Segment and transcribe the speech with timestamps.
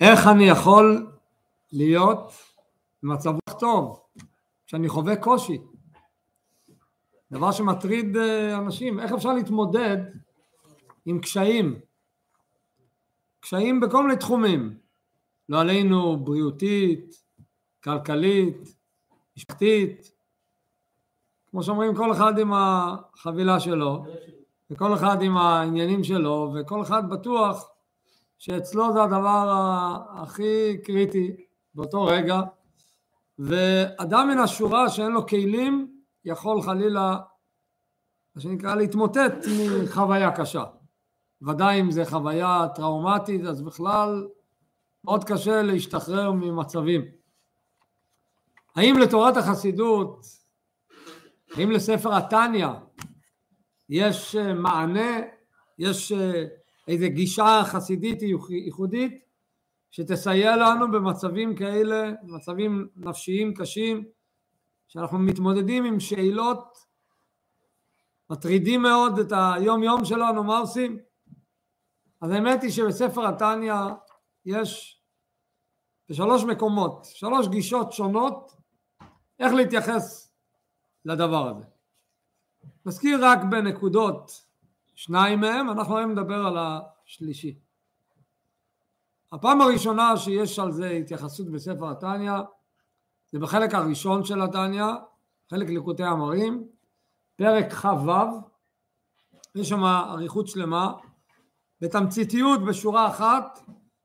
[0.00, 1.10] איך אני יכול
[1.72, 2.32] להיות
[3.02, 4.00] במצב רוח טוב
[4.66, 5.58] כשאני חווה קושי?
[7.32, 9.96] דבר שמטריד אה, אנשים, איך אפשר להתמודד
[11.06, 11.80] עם קשיים?
[13.40, 14.78] קשיים בכל מיני תחומים,
[15.48, 17.22] לא עלינו בריאותית,
[17.84, 18.76] כלכלית,
[19.36, 20.12] משפטית,
[21.50, 24.04] כמו שאומרים כל אחד עם החבילה שלו
[24.70, 27.69] וכל אחד עם העניינים שלו וכל אחד בטוח
[28.40, 29.48] שאצלו זה הדבר
[30.16, 31.36] הכי קריטי
[31.74, 32.40] באותו רגע
[33.38, 37.18] ואדם מן השורה שאין לו כלים יכול חלילה
[38.34, 39.34] מה שנקרא להתמוטט
[39.84, 40.64] מחוויה קשה.
[41.42, 44.28] ודאי אם זה חוויה טראומטית אז בכלל
[45.04, 47.04] מאוד קשה להשתחרר ממצבים.
[48.76, 50.26] האם לתורת החסידות
[51.56, 52.68] האם לספר התניא
[53.88, 55.18] יש אה, מענה,
[55.78, 56.12] יש
[56.90, 58.18] איזו גישה חסידית
[58.50, 59.24] ייחודית
[59.90, 64.04] שתסייע לנו במצבים כאלה, מצבים נפשיים קשים,
[64.88, 66.78] שאנחנו מתמודדים עם שאלות
[68.30, 70.98] מטרידים מאוד את היום יום שלנו, מה עושים?
[72.20, 73.74] אז האמת היא שבספר התניא
[74.44, 75.00] יש
[76.08, 78.52] בשלוש מקומות, שלוש גישות שונות
[79.38, 80.32] איך להתייחס
[81.04, 81.64] לדבר הזה.
[82.86, 84.49] נזכיר רק בנקודות
[85.00, 87.58] שניים מהם, אנחנו היום נדבר על השלישי.
[89.32, 92.32] הפעם הראשונה שיש על זה התייחסות בספר התניא
[93.32, 94.84] זה בחלק הראשון של התניא,
[95.50, 96.64] חלק ליקוטי המרים,
[97.36, 98.10] פרק כ"ו,
[99.54, 100.92] יש שם אריכות שלמה,
[101.80, 103.60] בתמציתיות בשורה אחת,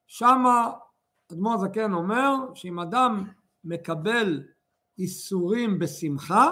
[0.08, 0.72] שמה
[1.32, 3.24] אדמו"ר הזקן אומר שאם אדם
[3.64, 4.44] מקבל
[5.00, 6.52] איסורים בשמחה,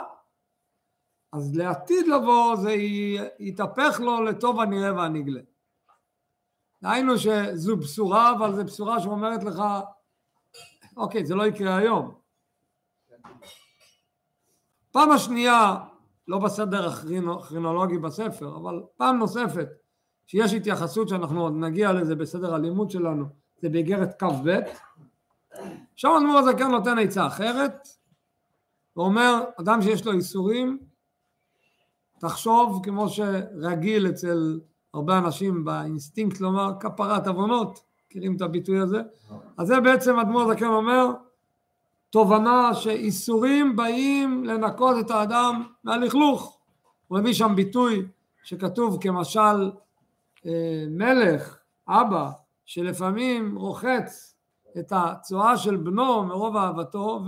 [1.33, 2.75] אז לעתיד לבוא זה
[3.39, 5.41] יתהפך לו לטוב הנראה והנגלה.
[6.81, 9.63] דהיינו שזו בשורה, אבל זו בשורה שאומרת לך,
[10.97, 12.15] אוקיי, זה לא יקרה היום.
[14.91, 15.77] פעם השנייה,
[16.27, 19.67] לא בסדר הכרינולוגי בספר, אבל פעם נוספת,
[20.25, 23.25] שיש התייחסות שאנחנו עוד נגיע לזה בסדר הלימוד שלנו,
[23.61, 24.59] זה באיגרת כ"ב,
[25.95, 27.87] שם אדמו"ר הזקן נותן עצה אחרת,
[28.95, 30.92] ואומר, אדם שיש לו איסורים,
[32.23, 34.59] תחשוב כמו שרגיל אצל
[34.93, 39.01] הרבה אנשים באינסטינקט לומר כפרת עוונות, מכירים את הביטוי הזה?
[39.57, 41.07] אז זה בעצם אדמו"ר זקן אומר,
[42.09, 46.57] תובנה שאיסורים באים לנקות את האדם מהלכלוך.
[47.07, 48.05] הוא מביא שם ביטוי
[48.43, 49.71] שכתוב כמשל
[50.45, 51.57] אה, מלך,
[51.87, 52.29] אבא,
[52.65, 54.35] שלפעמים רוחץ
[54.79, 57.21] את הצואה של בנו מרוב אהבתו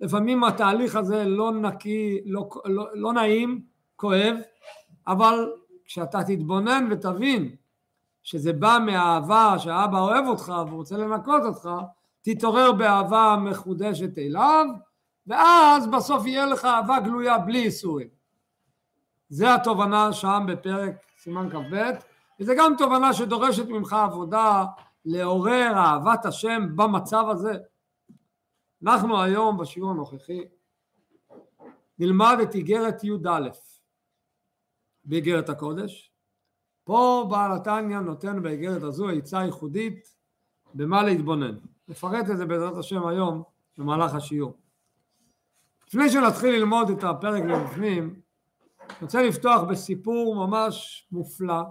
[0.00, 4.36] ולפעמים התהליך הזה לא נקי, לא, לא, לא נעים כואב,
[5.06, 5.52] אבל
[5.84, 7.56] כשאתה תתבונן ותבין
[8.22, 11.68] שזה בא מהאהבה שהאבא אוהב אותך והוא רוצה לנקות אותך,
[12.22, 14.66] תתעורר באהבה מחודשת אליו,
[15.26, 18.08] ואז בסוף יהיה לך אהבה גלויה בלי איסורים.
[19.28, 21.90] זה התובנה שם בפרק סימן כ"ב,
[22.40, 24.64] וזה גם תובנה שדורשת ממך עבודה
[25.04, 27.52] לעורר אהבת השם במצב הזה.
[28.82, 30.44] אנחנו היום בשיעור הנוכחי
[31.98, 33.48] נלמד את איגרת י"א.
[35.04, 36.12] באיגרת הקודש.
[36.84, 40.16] פה בעל התניא נותן באיגרת הזו עצה ייחודית
[40.74, 41.54] במה להתבונן.
[41.88, 43.42] נפרט את זה בעזרת השם היום
[43.78, 44.56] במהלך השיעור.
[45.88, 48.20] לפני שנתחיל ללמוד את הפרק מבפנים,
[48.80, 51.62] אני רוצה לפתוח בסיפור ממש מופלא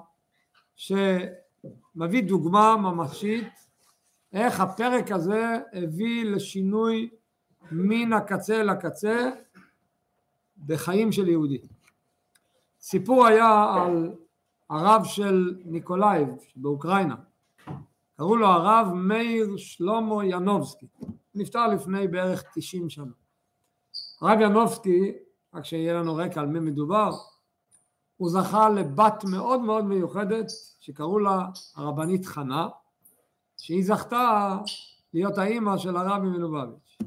[0.75, 3.47] שמביא דוגמה ממשית
[4.33, 7.09] איך הפרק הזה הביא לשינוי
[7.71, 9.29] מן הקצה לקצה
[10.65, 11.61] בחיים של יהודי.
[12.81, 14.11] סיפור היה על
[14.69, 17.15] הרב של ניקולאייב באוקראינה,
[18.17, 20.87] קראו לו הרב מאיר שלמה ינובסקי,
[21.35, 23.11] נפטר לפני בערך 90 שנה.
[24.21, 25.11] הרב ינובסקי,
[25.53, 27.11] רק שיהיה לנו רקע על מי מדובר,
[28.17, 30.45] הוא זכה לבת מאוד מאוד מיוחדת
[30.79, 32.67] שקראו לה הרבנית חנה,
[33.57, 34.57] שהיא זכתה
[35.13, 36.97] להיות האימא של הרבי מלובביץ'.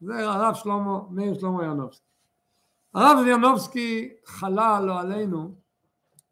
[0.00, 2.13] זה הרב שלמה, מאיר שלמה ינובסקי.
[2.94, 5.54] הרב ינובסקי חלה, לא עלינו,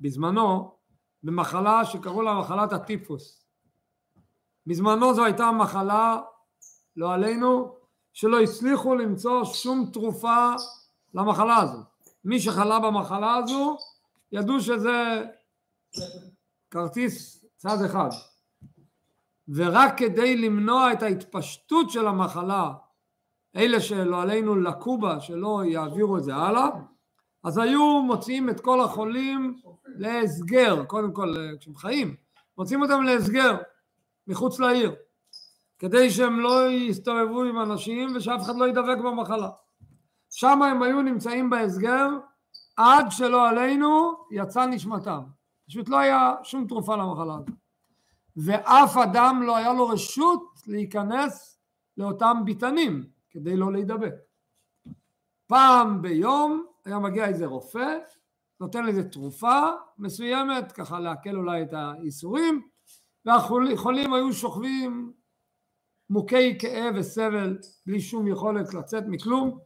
[0.01, 0.75] בזמנו,
[1.23, 3.47] במחלה שקראו לה מחלת הטיפוס.
[4.67, 6.21] בזמנו זו הייתה מחלה,
[6.97, 7.77] לא עלינו,
[8.13, 10.55] שלא הצליחו למצוא שום תרופה
[11.15, 11.79] למחלה הזו.
[12.25, 13.77] מי שחלה במחלה הזו,
[14.33, 15.25] ידעו שזה
[16.71, 18.11] כרטיס צד אחד.
[19.49, 22.73] ורק כדי למנוע את ההתפשטות של המחלה
[23.57, 26.69] אלה שלא עלינו לקו בה, שלא יעבירו את זה הלאה,
[27.45, 32.17] אז היו מוציאים את כל החולים להסגר, קודם כל כשהם חיים,
[32.59, 33.57] מוצאים אותם להסגר
[34.27, 34.95] מחוץ לעיר,
[35.79, 39.49] כדי שהם לא יסתובבו עם אנשים ושאף אחד לא ידבק במחלה.
[40.31, 42.09] שם הם היו נמצאים בהסגר
[42.77, 45.21] עד שלא עלינו יצא נשמתם.
[45.67, 47.51] פשוט לא היה שום תרופה למחלה הזאת.
[48.37, 51.59] ואף אדם לא היה לו רשות להיכנס
[51.97, 54.15] לאותם ביתנים כדי לא להידבק.
[55.47, 57.99] פעם ביום היה מגיע איזה רופא,
[58.61, 59.61] נותן לזה תרופה
[59.99, 62.63] מסוימת, ככה להקל אולי את האיסורים,
[63.25, 65.13] והחולים היו שוכבים
[66.11, 69.59] מוכי כאב וסבל בלי שום יכולת לצאת מכלום,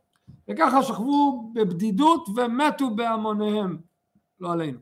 [0.51, 3.79] וככה שכבו בבדידות ומתו בהמוניהם,
[4.41, 4.79] לא עלינו.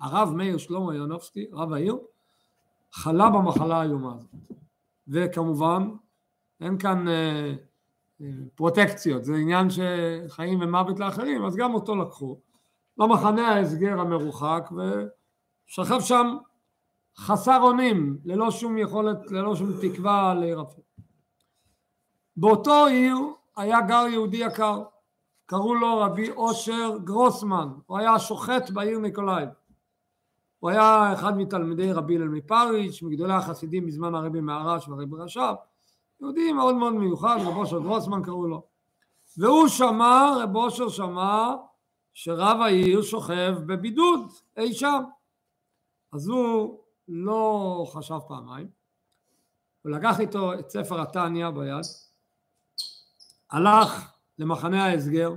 [0.00, 1.98] הרב מאיר שלמה ינובסקי, רב העיר,
[2.92, 4.30] חלה במחלה האיומה הזאת.
[5.08, 5.90] וכמובן,
[6.60, 7.52] אין כאן אה,
[8.20, 12.40] אה, פרוטקציות, זה עניין שחיים ומוות לאחרים, אז גם אותו לקחו
[12.98, 16.36] למחנה ההסגר המרוחק ושכב שם
[17.16, 20.80] חסר אונים, ללא שום יכולת, ללא שום תקווה להירפא.
[22.36, 23.16] באותו עיר
[23.56, 24.82] היה גר יהודי יקר,
[25.46, 29.44] קראו לו רבי אושר גרוסמן, הוא היה שוחט בעיר ניקולאי.
[30.58, 35.54] הוא היה אחד מתלמידי רבי הלל מפריץ', מגדולי החסידים בזמן הרבי מהרש והרבי רש"ב,
[36.24, 38.66] יהודי מאוד מאוד מיוחד, רב אושר גרוסמן קראו לו.
[39.38, 41.54] והוא שמע, רב אושר שמע,
[42.14, 45.02] שרב העיר שוכב בבידוד אי שם.
[46.12, 48.68] אז הוא לא חשב פעמיים,
[49.82, 51.84] הוא לקח איתו את ספר התניא ביד,
[53.50, 55.34] הלך למחנה ההסגר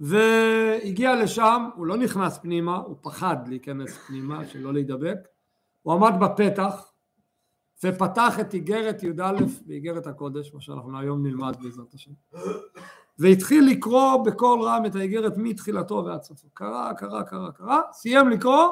[0.00, 5.18] והגיע לשם, הוא לא נכנס פנימה, הוא פחד להיכנס פנימה, שלא להידבק,
[5.82, 6.92] הוא עמד בפתח
[7.84, 9.32] ופתח את איגרת י"א
[9.66, 12.10] באיגרת הקודש, מה שאנחנו היום נלמד בעזרת השם,
[13.18, 16.48] והתחיל לקרוא בקול רם את האיגרת מתחילתו ועד סופו.
[16.54, 18.68] קרא, קרא, קרא, קרא, סיים לקרוא,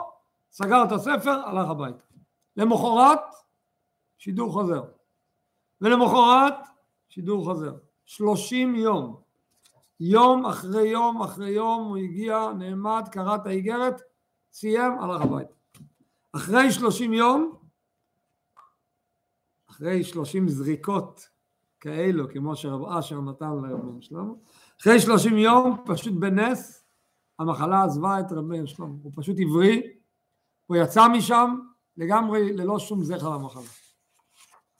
[0.52, 2.04] סגר את הספר, הלך הביתה.
[2.56, 3.20] למחרת,
[4.18, 4.82] שידור חוזר.
[5.80, 6.54] ולמחרת,
[7.08, 7.74] שידור חוזר.
[8.04, 9.16] שלושים יום.
[10.00, 14.02] יום אחרי יום אחרי יום הוא הגיע, נעמד, קרא את האיגרת,
[14.52, 15.54] סיים, הלך הביתה.
[16.32, 17.63] אחרי שלושים יום,
[19.74, 21.28] אחרי שלושים זריקות
[21.80, 24.32] כאלו, כמו שרב אשר נתן לרב מאיר שלמה,
[24.80, 26.84] אחרי שלושים יום, פשוט בנס,
[27.38, 28.94] המחלה עזבה את רב מאיר שלמה.
[29.02, 29.82] הוא פשוט עברי,
[30.66, 31.54] הוא יצא משם
[31.96, 33.62] לגמרי ללא שום זכר למחלה.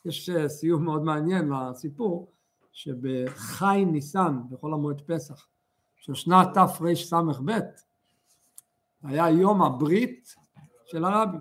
[0.05, 2.33] יש אה, סיום מאוד מעניין לסיפור,
[2.73, 5.47] שבחי ניסן, בחול המועד פסח,
[5.97, 7.51] של שנת תרס"ב,
[9.03, 10.35] היה יום הברית
[10.87, 11.39] של הרבי.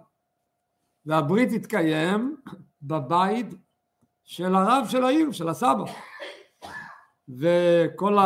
[1.05, 2.35] והברית התקיים
[2.83, 3.47] בבית
[4.23, 5.83] של הרב של העיר, של הסבא.
[7.29, 8.17] וכל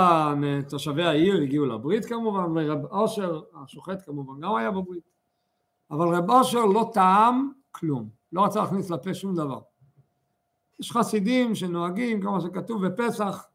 [0.69, 5.03] תושבי העיר הגיעו לברית כמובן, ורב אושר השוחט כמובן גם היה בברית.
[5.91, 9.59] אבל רב אושר לא טעם כלום, לא רצה להכניס לפה שום דבר.
[10.79, 13.45] יש חסידים שנוהגים כמו שכתוב בפסח,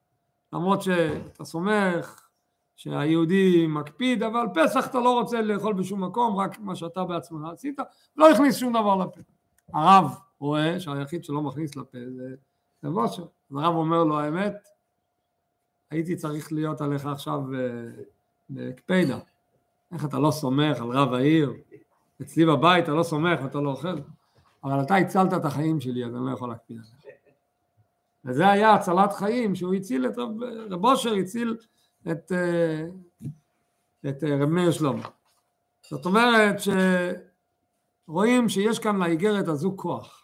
[0.53, 2.29] למרות שאתה סומך
[2.77, 7.79] שהיהודי מקפיד, אבל פסח אתה לא רוצה לאכול בשום מקום, רק מה שאתה בעצמך עשית,
[8.17, 9.21] לא הכניס שום דבר לפה.
[9.75, 12.35] הרב רואה שהיחיד שלא מכניס לפה זה
[12.85, 13.23] רב אושר.
[13.23, 14.69] אז הרב אומר לו, האמת,
[15.91, 18.03] הייתי צריך להיות עליך עכשיו אה,
[18.51, 19.19] בקפידה.
[19.93, 21.53] איך אתה לא סומך על רב העיר?
[22.23, 23.99] אצלי בבית אתה לא סומך ואתה לא אוכל,
[24.65, 27.17] אבל אתה הצלת את החיים שלי, אז אני לא יכול להקפיד עליך.
[28.25, 30.19] וזה היה הצלת חיים, שהוא הציל את
[30.71, 31.57] רב אושר, הציל
[32.11, 32.85] את, אה,
[34.09, 35.09] את אה, רב מאיר שלמה.
[35.91, 36.57] זאת אומרת
[38.09, 40.22] שרואים שיש כאן לאיגרת הזו כוח,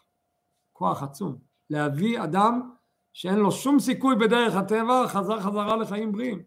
[0.79, 1.37] כוח עצום,
[1.69, 2.71] להביא אדם
[3.13, 6.43] שאין לו שום סיכוי בדרך הטבע, חזר חזרה לחיים בריאים.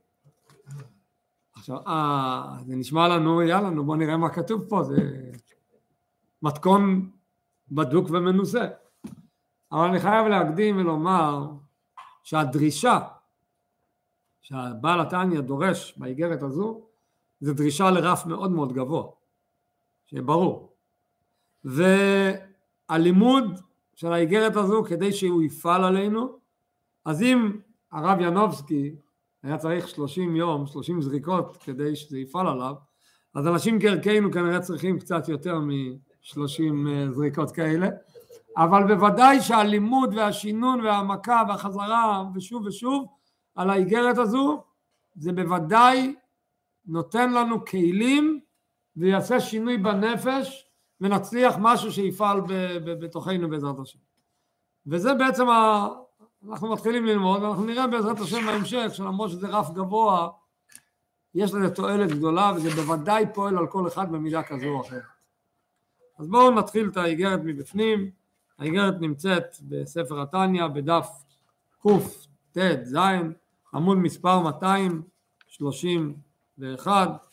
[1.53, 4.97] עכשיו, אה, זה נשמע לנו, יאללה, נו בוא נראה מה כתוב פה, זה
[6.43, 7.11] מתכון
[7.71, 8.69] בדוק ומנוסה.
[9.73, 11.47] אבל אני חייב להקדים ולומר
[12.23, 12.99] שהדרישה
[14.41, 16.81] שהבעל התניא דורש באיגרת הזו
[17.41, 19.11] זה דרישה לרף מאוד מאוד גבוה,
[20.07, 20.77] שיהיה ברור.
[21.65, 23.61] והלימוד
[23.95, 26.39] של האיגרת הזו כדי שהוא יפעל עלינו,
[27.05, 27.53] אז אם
[27.93, 28.95] הרב ינובסקי
[29.43, 32.75] היה צריך 30 יום, 30 זריקות כדי שזה יפעל עליו,
[33.35, 37.89] אז אנשים כערכנו כנראה צריכים קצת יותר מ-30 אה, זריקות כאלה.
[38.57, 43.07] אבל בוודאי שהלימוד והשינון וההעמקה והחזרה ושוב ושוב
[43.55, 44.63] על האיגרת הזו
[45.15, 46.15] זה בוודאי
[46.87, 48.41] נותן לנו כלים
[48.97, 50.67] ויעשה שינוי בנפש
[51.03, 52.41] ונצליח משהו שיפעל
[52.85, 53.99] בתוכנו בעזרת השם.
[54.87, 55.89] וזה בעצם, ה...
[56.51, 60.29] אנחנו מתחילים ללמוד ואנחנו נראה בעזרת השם בהמשך שלמרות שזה רף גבוה
[61.35, 65.03] יש לזה תועלת גדולה וזה בוודאי פועל על כל אחד במידה כזו או אחרת.
[66.19, 68.11] אז בואו נתחיל את האיגרת מבפנים.
[68.59, 71.09] האיגרת נמצאת בספר התניא בדף
[71.79, 72.97] קט"ז,
[73.75, 77.32] עמוד מספר 231.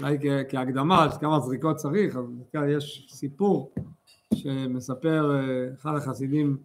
[0.00, 2.24] אולי כהקדמה, כמה זריקות צריך, אז
[2.68, 3.72] יש סיפור
[4.34, 6.56] שמספר אה, אחד החסידים,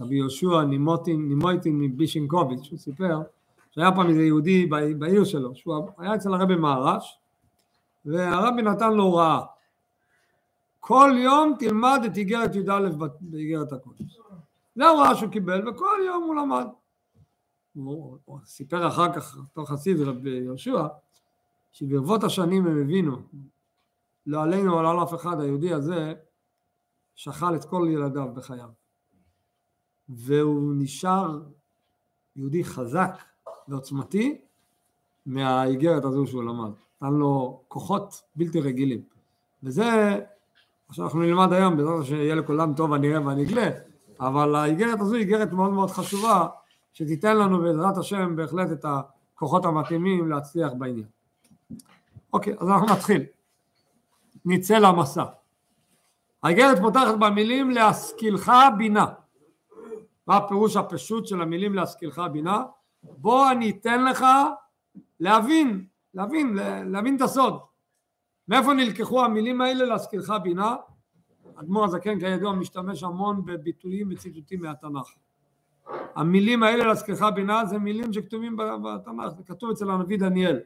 [0.00, 3.22] רבי יהושע נימויטין מבישינקוביץ', הוא סיפר
[3.70, 4.66] שהיה פעם איזה יהודי
[4.98, 7.18] בעיר שלו, שהוא היה אצל הרבי מהרש,
[8.04, 9.40] והרבי נתן לו הוראה,
[10.80, 12.88] כל יום תלמד את איגרת י"א
[13.20, 14.18] באיגרת הקודש.
[14.76, 16.66] זה ההוראה שהוא קיבל, וכל יום הוא למד.
[17.74, 20.86] הוא סיפר אחר כך, אותו חסיד רבי יהושע,
[21.78, 23.16] שברבות השנים הם הבינו,
[24.26, 26.14] לא עלינו על אף אחד, היהודי הזה
[27.14, 28.68] שכל את כל ילדיו בחייו.
[30.08, 31.40] והוא נשאר
[32.36, 33.22] יהודי חזק
[33.68, 34.40] ועוצמתי
[35.26, 36.70] מהאיגרת הזו שהוא למד.
[36.96, 39.02] נתן לו כוחות בלתי רגילים.
[39.62, 40.18] וזה,
[40.88, 43.70] עכשיו אנחנו נלמד היום, בעזרת השם יהיה לכולם טוב הנראה והנגלה,
[44.20, 46.46] אבל האיגרת הזו היא איגרת מאוד מאוד חשובה,
[46.92, 51.15] שתיתן לנו בעזרת השם בהחלט את הכוחות המתאימים להצליח בעניין.
[52.32, 53.24] אוקיי, אז אנחנו נתחיל.
[54.44, 55.24] נצא למסע.
[56.42, 59.06] האיגרת פותחת במילים להשכילך בינה.
[60.26, 62.64] מה הפירוש הפשוט של המילים להשכילך בינה?
[63.02, 64.26] בוא אני אתן לך
[65.20, 67.58] להבין, להבין, להבין את הסוד.
[68.48, 70.76] מאיפה נלקחו המילים האלה להשכילך בינה?
[71.56, 75.12] אדמו"ר הזקן כידוע משתמש המון בביטויים וציטוטים מהתנ"ך.
[76.14, 80.60] המילים האלה להשכילך בינה זה מילים שכתובים בתנ"ך, זה כתוב אצל הנביא דניאל.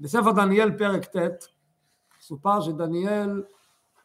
[0.00, 1.44] בספר דניאל פרק ט'
[2.20, 3.42] סופר שדניאל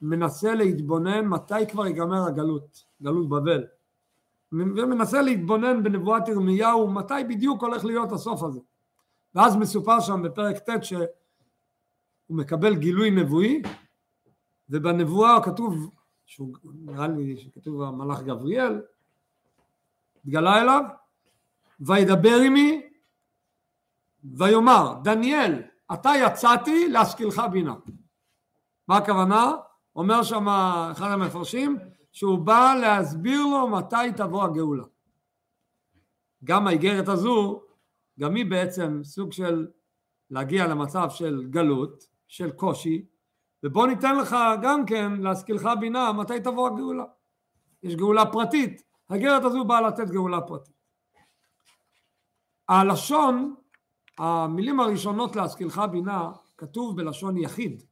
[0.02, 3.64] מנסה להתבונן מתי כבר ייגמר הגלות, גלות בבל.
[4.52, 8.60] ומנסה להתבונן בנבואת ירמיהו מתי בדיוק הולך להיות הסוף הזה.
[9.36, 11.06] ואז מסופר שם בפרק ט' שהוא
[12.30, 13.62] מקבל גילוי נבואי
[14.70, 15.92] ובנבואה כתוב,
[16.26, 18.82] שהוא, נראה לי שכתוב המלאך גבריאל,
[20.16, 20.84] התגלה אליו,
[21.80, 22.90] וידבר עמי
[24.24, 25.62] ויאמר דניאל
[25.94, 27.76] אתה יצאתי להשכילך בינה.
[28.88, 29.52] מה הכוונה?
[29.96, 30.48] אומר שם
[30.92, 31.78] אחד המפרשים
[32.12, 34.84] שהוא בא להסביר לו מתי תבוא הגאולה.
[36.44, 37.62] גם האיגרת הזו,
[38.20, 39.68] גם היא בעצם סוג של
[40.30, 43.06] להגיע למצב של גלות, של קושי,
[43.64, 47.06] ובוא ניתן לך גם כן להשכילך בינה מתי תבוא הגאולה.
[47.84, 50.76] יש גאולה פרטית, האיגרת הזו באה לתת גאולה פרטית.
[52.70, 53.56] הלשון
[54.18, 57.84] המילים הראשונות להשכילך בינה כתוב בלשון יחיד.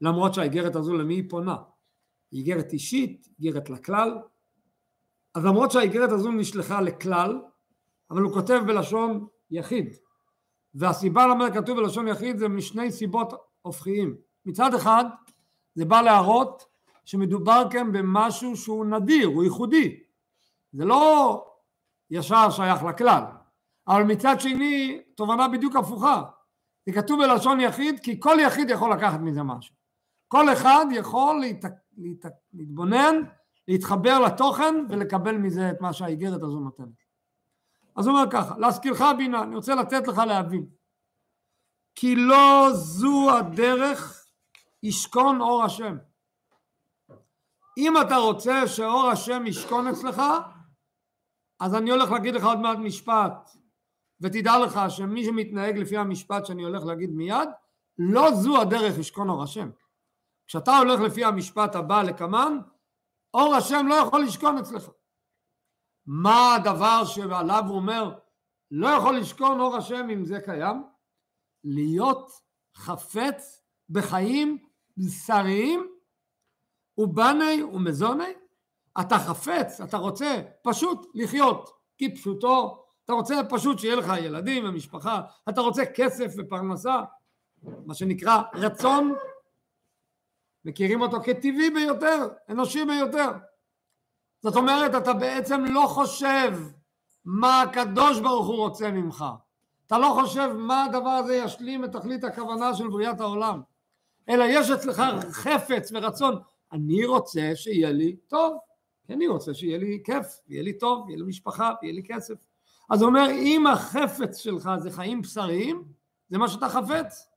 [0.00, 1.56] למרות שהאיגרת הזו למי היא פונה?
[2.30, 4.18] היא איגרת אישית, איגרת לכלל.
[5.34, 7.40] אז למרות שהאיגרת הזו נשלחה לכלל
[8.10, 9.96] אבל הוא כותב בלשון יחיד.
[10.74, 13.32] והסיבה למה כתוב בלשון יחיד זה משני סיבות
[13.62, 14.16] הופכיים.
[14.46, 15.04] מצד אחד
[15.74, 16.64] זה בא להראות
[17.04, 20.00] שמדובר כאן במשהו שהוא נדיר, הוא ייחודי.
[20.72, 21.44] זה לא
[22.10, 23.22] ישר שייך לכלל
[23.88, 26.22] אבל מצד שני תובנה בדיוק הפוכה.
[26.86, 29.74] זה כתוב בלשון יחיד כי כל יחיד יכול לקחת מזה משהו.
[30.28, 31.64] כל אחד יכול להת...
[31.98, 32.32] להת...
[32.52, 33.14] להתבונן
[33.68, 37.02] להתחבר לתוכן ולקבל מזה את מה שהאיגרת הזו נותנת.
[37.96, 40.66] אז הוא אומר ככה להזכירך בינה אני רוצה לתת לך להבין.
[41.94, 44.26] כי לא זו הדרך
[44.82, 45.96] ישכון אור השם.
[47.78, 50.22] אם אתה רוצה שאור השם ישכון אצלך
[51.60, 53.50] אז אני הולך להגיד לך עוד מעט משפט
[54.22, 57.48] ותדע לך שמי שמתנהג לפי המשפט שאני הולך להגיד מיד,
[57.98, 59.70] לא זו הדרך ישכון אור השם.
[60.46, 62.58] כשאתה הולך לפי המשפט הבא לקמן,
[63.34, 64.90] אור השם לא יכול לשכון אצלך.
[66.06, 68.18] מה הדבר שעליו הוא אומר,
[68.70, 70.82] לא יכול לשכון אור השם אם זה קיים?
[71.64, 72.32] להיות
[72.76, 74.58] חפץ בחיים
[74.96, 75.86] בשריים
[76.98, 78.32] ובני ומזוני?
[79.00, 85.60] אתה חפץ, אתה רוצה פשוט לחיות כפשוטו אתה רוצה פשוט שיהיה לך ילדים ומשפחה, אתה
[85.60, 87.00] רוצה כסף ופרנסה,
[87.62, 89.14] מה שנקרא רצון,
[90.64, 93.30] מכירים אותו כטבעי ביותר, אנושי ביותר.
[94.42, 96.52] זאת אומרת, אתה בעצם לא חושב
[97.24, 99.24] מה הקדוש ברוך הוא רוצה ממך.
[99.86, 103.60] אתה לא חושב מה הדבר הזה ישלים את תכלית הכוונה של בריאת העולם,
[104.28, 106.34] אלא יש אצלך חפץ ורצון,
[106.72, 108.58] אני רוצה שיהיה לי טוב,
[109.10, 112.51] אני רוצה שיהיה לי כיף, יהיה לי טוב, יהיה לי משפחה, יהיה לי כסף.
[112.92, 115.84] אז הוא אומר, אם החפץ שלך זה חיים בשריים,
[116.28, 117.28] זה מה שאתה חפץ.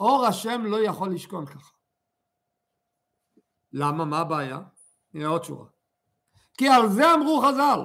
[0.00, 1.72] אור השם לא יכול לשכון ככה.
[3.72, 4.04] למה?
[4.04, 4.60] מה הבעיה?
[5.14, 5.66] נראה עוד שורה.
[6.58, 7.80] כי על זה אמרו חז"ל.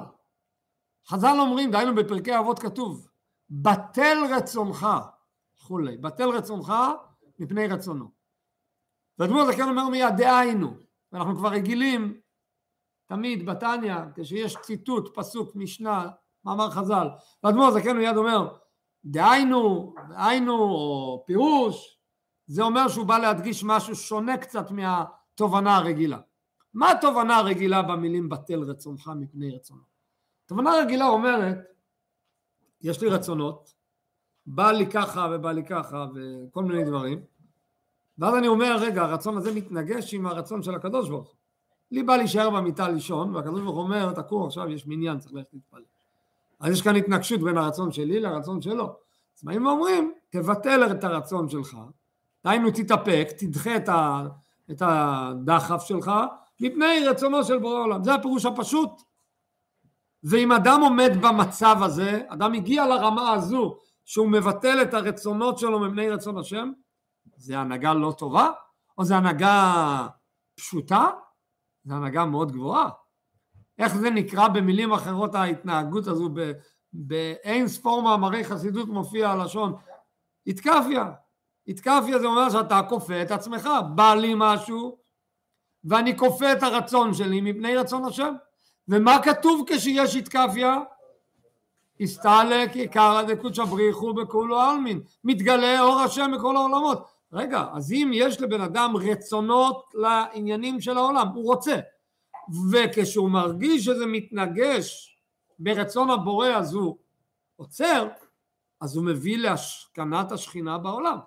[1.08, 3.08] חז"ל אומרים, דהיינו בפרקי אבות כתוב,
[3.50, 4.88] בטל רצונך,
[5.58, 5.98] וכולי.
[5.98, 6.74] בטל רצונך
[7.40, 8.12] מפני רצונו.
[9.20, 10.78] ואדמו"ר זקן אומר מיד דהיינו,
[11.12, 12.22] ואנחנו כבר רגילים
[13.06, 16.08] תמיד בתניא, כשיש ציטוט, פסוק, משנה,
[16.48, 17.08] מאמר חז"ל,
[17.44, 18.48] ואדמו"ר זקן מיד אומר
[19.06, 22.00] דהיינו, דהיינו, או פירוש,
[22.48, 26.20] זה אומר שהוא בא להדגיש משהו שונה קצת מהתובנה הרגילה.
[26.74, 29.82] מה התובנה הרגילה במילים בטל רצונך מפני רצונו?
[30.46, 31.58] תובנה רגילה אומרת,
[32.82, 33.74] יש לי רצונות,
[34.46, 37.22] בא לי ככה ובא לי ככה וכל מיני דברים,
[38.18, 41.36] ואז אני אומר, רגע, הרצון הזה מתנגש עם הרצון של הקדוש ברוך הוא.
[41.92, 45.54] לי בא להישאר במיטה לישון, והקדוש ברוך הוא אומר, תקום עכשיו, יש מניין, צריך ללכת
[45.54, 45.84] להתפלל.
[46.60, 48.86] אז יש כאן התנגשות בין הרצון שלי לרצון שלו.
[49.38, 51.78] אז באים ואומרים, תבטל את הרצון שלך,
[52.44, 54.28] דהיינו תתאפק, תדחה את, ה,
[54.72, 56.12] את הדחף שלך,
[56.62, 58.04] מפני רצונו של בורא עולם.
[58.04, 58.92] זה הפירוש הפשוט.
[60.24, 66.10] ואם אדם עומד במצב הזה, אדם הגיע לרמה הזו שהוא מבטל את הרצונות שלו מפני
[66.10, 66.72] רצון השם,
[67.38, 68.50] זה הנהגה לא טובה,
[68.98, 70.08] או זה הנהגה
[70.56, 71.10] פשוטה?
[71.84, 72.90] זה הנהגה מאוד גבוהה.
[73.80, 76.30] איך זה נקרא במילים אחרות ההתנהגות הזו,
[76.94, 79.74] באין ספור מאמרי חסידות מופיע הלשון
[80.48, 81.12] התקפיה.
[81.68, 84.98] התקפיה זה אומר שאתה כופה את עצמך, בא לי משהו
[85.84, 88.34] ואני כופה את הרצון שלי מפני רצון השם.
[88.88, 90.80] ומה כתוב כשיש התקפיה?
[92.02, 97.08] הסתלק עיקרא דקודשא בריחו בכולו עלמין, מתגלה אור השם בכל העולמות.
[97.34, 101.76] רגע, אז אם יש לבן אדם רצונות לעניינים של העולם, הוא רוצה,
[102.72, 105.18] וכשהוא מרגיש שזה מתנגש
[105.60, 106.98] ברצון הבורא אז הוא
[107.56, 108.08] עוצר,
[108.82, 111.18] אז הוא מביא להשכנת השכינה בעולם.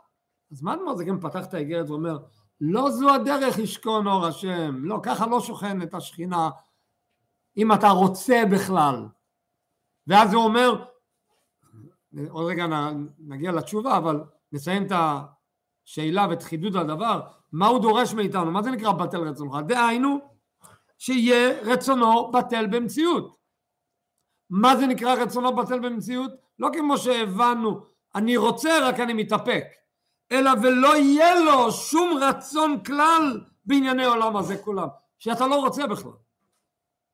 [0.52, 2.18] אז מה אדמור זה גם פתח את האיגרת ואומר,
[2.60, 6.50] לא זו הדרך ישכון אור השם, לא, ככה לא שוכנת השכינה
[7.56, 9.06] אם אתה רוצה בכלל.
[10.06, 10.84] ואז הוא אומר,
[12.30, 12.66] עוד רגע
[13.18, 14.92] נגיע לתשובה, אבל נסיים את
[15.86, 17.20] השאלה ואת חידוד הדבר,
[17.52, 19.56] מה הוא דורש מאיתנו, מה זה נקרא בטל רצונך?
[19.66, 20.18] דהיינו,
[21.00, 23.36] שיהיה רצונו בטל במציאות.
[24.50, 26.30] מה זה נקרא רצונו בטל במציאות?
[26.58, 27.80] לא כמו שהבנו,
[28.14, 29.64] אני רוצה רק אני מתאפק,
[30.32, 36.12] אלא ולא יהיה לו שום רצון כלל בענייני עולם הזה כולם, שאתה לא רוצה בכלל.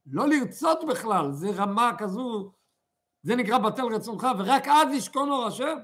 [0.07, 2.53] לא לרצות בכלל, זה רמה כזו,
[3.23, 5.77] זה נקרא בטל רצונך, ורק אז ישכון אור השם.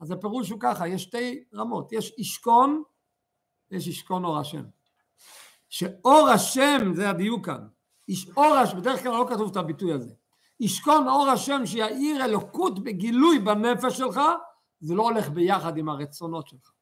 [0.00, 2.82] אז הפירוש הוא ככה, יש שתי רמות, יש ישכון
[3.70, 4.62] ויש ישכון אור השם.
[5.72, 7.66] שאור השם, זה הדיוק כאן,
[8.08, 10.10] איש אור השם, בדרך כלל לא כתוב את הביטוי הזה,
[10.60, 14.20] ישכון אור השם שיאיר אלוקות בגילוי בנפש שלך,
[14.80, 16.72] זה לא הולך ביחד עם הרצונות שלך.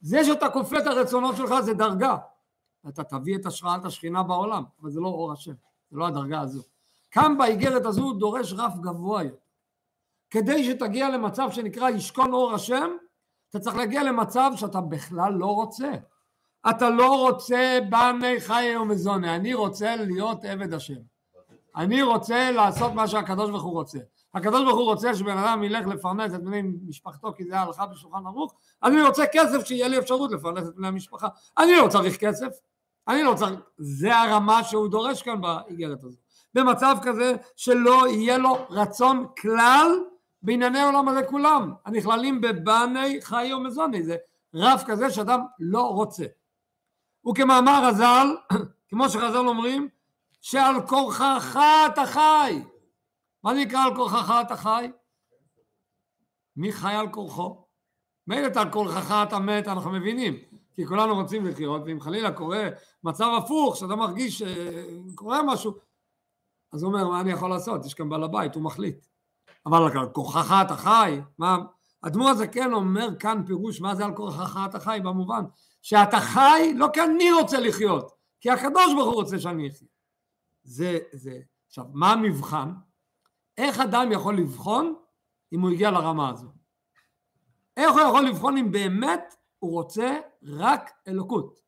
[0.00, 2.16] זה שאתה כופה את הרצונות שלך זה דרגה,
[2.88, 5.54] אתה תביא את השראת השכינה בעולם, אבל זה לא אור השם,
[5.90, 6.62] זה לא הדרגה הזו.
[7.10, 9.36] כאן באיגרת הזו דורש רף גבוה יותר.
[10.30, 12.90] כדי שתגיע למצב שנקרא ישכון אור השם,
[13.50, 15.90] אתה צריך להגיע למצב שאתה בכלל לא רוצה.
[16.70, 20.94] אתה לא רוצה בני חיי ומזונה, אני רוצה להיות עבד השם.
[21.76, 23.98] אני רוצה לעשות מה שהקדוש ברוך הוא רוצה.
[24.34, 28.26] הקדוש ברוך הוא רוצה שבן אדם ילך לפרנס את בני משפחתו כי זה ההלכה בשולחן
[28.26, 31.28] ערוך, אני רוצה כסף שיהיה לי אפשרות לפרנס את בני המשפחה.
[31.58, 32.48] אני לא צריך כסף,
[33.08, 36.18] אני לא צריך, זה הרמה שהוא דורש כאן באיגרת הזאת.
[36.54, 40.04] במצב כזה שלא יהיה לו רצון כלל
[40.42, 44.16] בענייני עולם הזה כולם, הנכללים בבני חי ומזוני, זה
[44.54, 46.24] רף כזה שאדם לא רוצה.
[47.28, 48.36] וכמאמר רז"ל,
[48.90, 49.88] כמו שחז"ל אומרים,
[50.40, 52.62] שעל כורחך אתה חי.
[53.44, 54.90] מה נקרא על כורחך אתה חי?
[56.56, 57.64] מי חי על כורחו?
[58.26, 60.34] מילא על כורחך אתה מת, אנחנו מבינים,
[60.74, 62.68] כי כולנו רוצים לחיות, ואם חלילה קורה
[63.04, 65.72] מצב הפוך, שאתה מרגיש שקורה משהו,
[66.72, 67.86] אז הוא אומר, מה אני יכול לעשות?
[67.86, 69.06] יש כאן בעל הבית, הוא מחליט.
[69.66, 71.58] אבל על כורחך אתה חי, מה?
[72.02, 75.44] אדמו"ר הזה כן אומר כאן פירוש מה זה על כורחך אתה חי, במובן
[75.82, 79.88] שאתה חי לא כי אני רוצה לחיות, כי הקדוש ברוך הוא רוצה שאני אחיה.
[80.62, 81.40] זה, זה.
[81.66, 82.72] עכשיו, מה המבחן?
[83.58, 84.94] איך אדם יכול לבחון
[85.52, 86.48] אם הוא הגיע לרמה הזו?
[87.76, 91.60] איך הוא יכול לבחון אם באמת הוא רוצה רק אלוקות?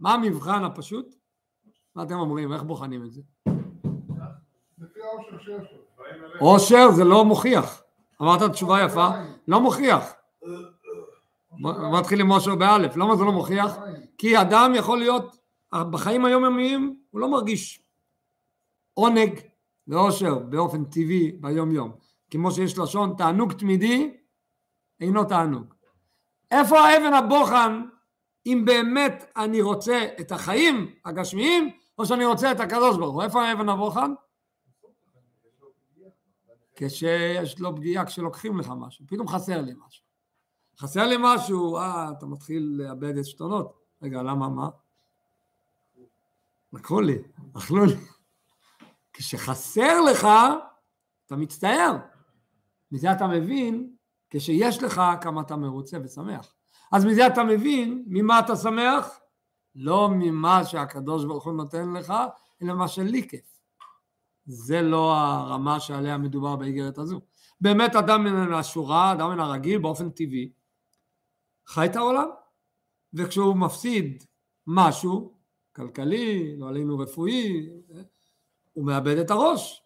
[0.00, 1.14] מה המבחן הפשוט?
[1.94, 2.52] מה אתם אומרים?
[2.52, 3.22] איך בוחנים את זה?
[6.40, 7.82] עושר זה לא מוכיח.
[8.22, 9.08] אמרת תשובה יפה,
[9.48, 10.12] לא מוכיח.
[11.58, 12.96] בוא נתחיל עם עושר באלף.
[12.96, 13.76] למה זה לא מוכיח?
[14.18, 15.36] כי אדם יכול להיות,
[15.74, 17.82] בחיים היומיומיים הוא לא מרגיש
[18.94, 19.40] עונג
[19.88, 21.92] ואושר באופן טבעי ביום יום.
[22.30, 24.16] כמו שיש לשון תענוג תמידי
[25.00, 25.74] אינו תענוג.
[26.50, 27.82] איפה האבן הבוחן
[28.46, 33.22] אם באמת אני רוצה את החיים הגשמיים או שאני רוצה את הקדוש ברוך הוא?
[33.22, 34.12] איפה האבן הבוחן?
[36.76, 40.07] כשיש לו פגיעה, כשלוקחים לך משהו, פתאום חסר לי משהו.
[40.80, 43.78] חסר לי משהו, אה, אתה מתחיל לאבד עשתונות.
[44.02, 44.68] רגע, למה מה?
[46.72, 47.18] לקחו לי,
[47.56, 47.94] אכלו לי.
[49.12, 50.28] כשחסר לך,
[51.26, 51.96] אתה מצטער.
[52.92, 53.90] מזה אתה מבין,
[54.30, 56.54] כשיש לך כמה אתה מרוצה ושמח.
[56.92, 59.20] אז מזה אתה מבין ממה אתה שמח?
[59.74, 62.14] לא ממה שהקדוש ברוך הוא נותן לך,
[62.62, 63.60] אלא מה שלי כיף.
[64.46, 67.20] זה לא הרמה שעליה מדובר באיגרת הזו.
[67.60, 70.50] באמת אדם מן השורה, אדם מן הרגיל, באופן טבעי,
[71.68, 72.28] חי את העולם,
[73.14, 74.24] וכשהוא מפסיד
[74.66, 75.38] משהו,
[75.76, 77.68] כלכלי, לא עלינו רפואי,
[78.72, 79.82] הוא מאבד את הראש.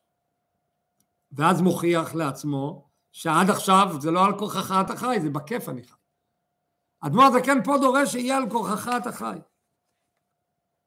[1.32, 5.96] ואז מוכיח לעצמו שעד עכשיו זה לא על כורחך אתה חי, זה בכיף אני חי.
[7.00, 9.38] אדמו"ר הזקן פה דורש שיהיה על כורחך אתה חי.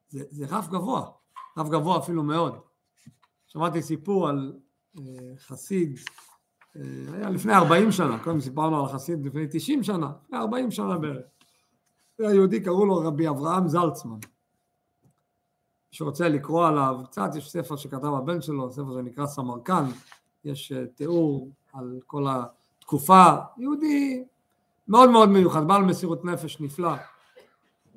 [0.07, 1.11] זה, זה רף גבוה,
[1.57, 2.59] רף גבוה אפילו מאוד.
[3.47, 4.59] שמעתי סיפור על
[4.97, 5.99] אה, חסיד,
[7.13, 11.25] היה לפני 40 שנה, קודם סיפרנו על חסיד לפני 90 שנה, לפני 40 שנה בערך.
[12.19, 14.15] היה יהודי, קראו לו רבי אברהם זלצמן.
[14.15, 19.83] מי שרוצה לקרוא עליו, קצת יש ספר שכתב הבן שלו, ספר שנקרא סמרקן,
[20.45, 23.25] יש אה, תיאור על כל התקופה,
[23.57, 24.23] יהודי
[24.87, 26.93] מאוד מאוד מיוחד, בעל מסירות נפש נפלא.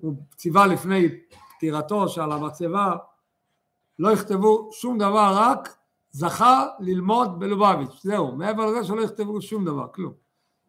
[0.01, 1.09] הוא ציווה לפני
[1.57, 2.97] פטירתו שעל המצבה
[3.99, 5.78] לא יכתבו שום דבר, רק
[6.11, 10.12] זכה ללמוד בלובביץ', זהו, מעבר לזה שלא יכתבו שום דבר, כלום.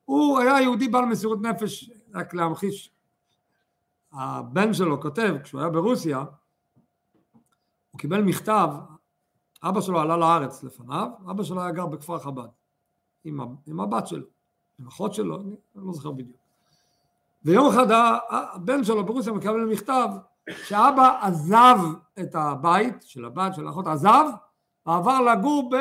[0.06, 2.92] הוא היה יהודי בעל מסירות נפש, רק להמחיש,
[4.14, 6.24] הבן שלו כותב, כשהוא היה ברוסיה,
[7.92, 8.70] הוא קיבל מכתב,
[9.64, 12.48] אבא שלו עלה לארץ לפניו, אבא שלו היה גר בכפר חב"ד,
[13.24, 14.26] עם, עם הבת שלו,
[14.80, 16.38] עם אחות שלו, אני לא זוכר בדיוק.
[17.46, 17.88] ויום אחד
[18.30, 20.10] הבן שלו ברוסיה מקבל מכתב
[20.50, 21.78] שאבא עזב
[22.20, 24.26] את הבית של הבת של האחות, עזב
[24.90, 25.72] ועבר לגור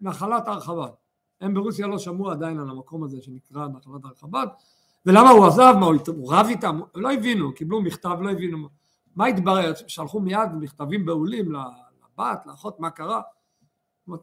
[0.00, 0.92] בנחלת הרחבת.
[1.40, 4.62] הם ברוסיה לא שמעו עדיין על המקום הזה שנקרא נחלת הרחבת,
[5.06, 5.74] ולמה הוא עזב?
[5.80, 6.80] מה, הוא רב איתם?
[6.94, 8.68] לא הבינו, קיבלו מכתב, לא הבינו.
[9.16, 9.72] מה התברר?
[9.86, 13.20] שלחו מיד מכתבים בהולים לבת, לאחות, מה קרה?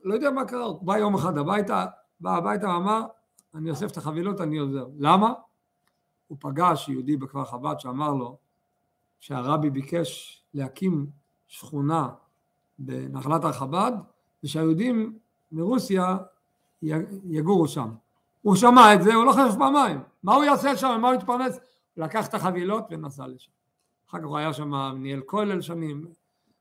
[0.04, 1.86] לא יודע מה קרה, הוא בא יום אחד הביתה,
[2.20, 3.02] בא הביתה ואמר,
[3.56, 4.88] אני אוסף את החבילות, אני עוזר.
[5.00, 5.34] למה?
[6.28, 8.38] הוא פגש יהודי בכפר חב"ד שאמר לו
[9.20, 11.08] שהרבי ביקש להקים
[11.48, 12.10] שכונה
[12.80, 13.46] בנחלת
[14.46, 15.18] הרחב"ד ושהיהודים
[15.52, 16.18] מרוסיה
[17.24, 17.90] יגורו שם.
[18.42, 20.00] הוא שמע את זה, הוא לא חשב פעמיים.
[20.24, 21.00] מה הוא יעשה שם?
[21.02, 21.60] מה הוא יתפרנס?
[21.98, 23.52] לקח את החבילות ונסע לשם.
[24.10, 26.08] אחר כך הוא היה שם, ניהל כולל שנים.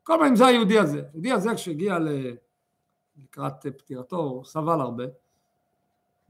[0.03, 1.03] כל מיני זה היהודי הזה.
[1.13, 1.99] היהודי הזה כשהגיע
[3.17, 5.05] לקראת פטירתו, הוא סבל הרבה.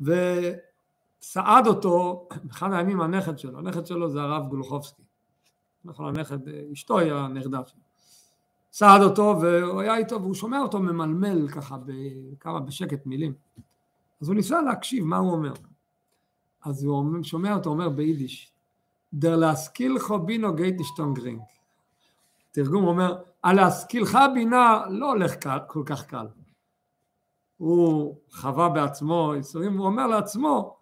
[0.00, 5.02] וסעד אותו, אחד הימים הנכד שלו, הנכד שלו זה הרב גולוחובסקי.
[5.84, 7.83] נכון, הנכד, אשתו היא הנכדה שלו.
[8.76, 13.32] סעד אותו והוא היה איתו והוא שומע אותו ממלמל ככה בכמה בשקט מילים.
[14.20, 15.52] אז הוא ניסה להקשיב מה הוא אומר.
[16.64, 18.52] אז הוא שומע אותו אומר ביידיש,
[19.12, 21.40] דר להשכילך בינו גייטישטון גרינג.
[22.52, 26.26] תרגום אומר, הלהשכילך בינה לא הולך קל, כל כך קל.
[27.56, 30.76] הוא חווה בעצמו ייסורים, הוא אומר לעצמו,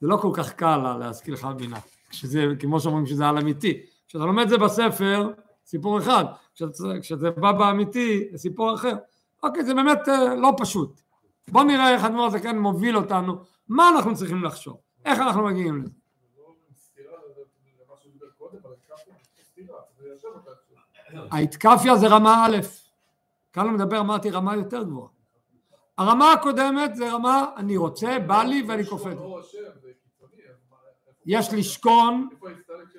[0.00, 1.78] זה לא כל כך קל להשכילך בינה,
[2.10, 3.82] כשזה, כמו שאומרים שזה על אמיתי.
[4.08, 5.32] כשאתה לומד את זה בספר,
[5.66, 6.24] סיפור אחד,
[7.00, 8.96] כשזה בא באמיתי, זה סיפור אחר.
[9.42, 11.00] אוקיי, זה באמת אה, לא פשוט.
[11.48, 13.36] בואו נראה איך הזה כן מוביל אותנו,
[13.68, 15.92] מה אנחנו צריכים לחשוב, איך אנחנו מגיעים לזה.
[21.30, 22.56] ההתקפיה זה רמה א',
[23.52, 25.08] כאן הוא מדבר, אמרתי, רמה יותר גבוהה.
[25.98, 29.18] הרמה הקודמת זה רמה, אני רוצה, בא לי ואני קופץ.
[31.26, 32.28] יש לשכון,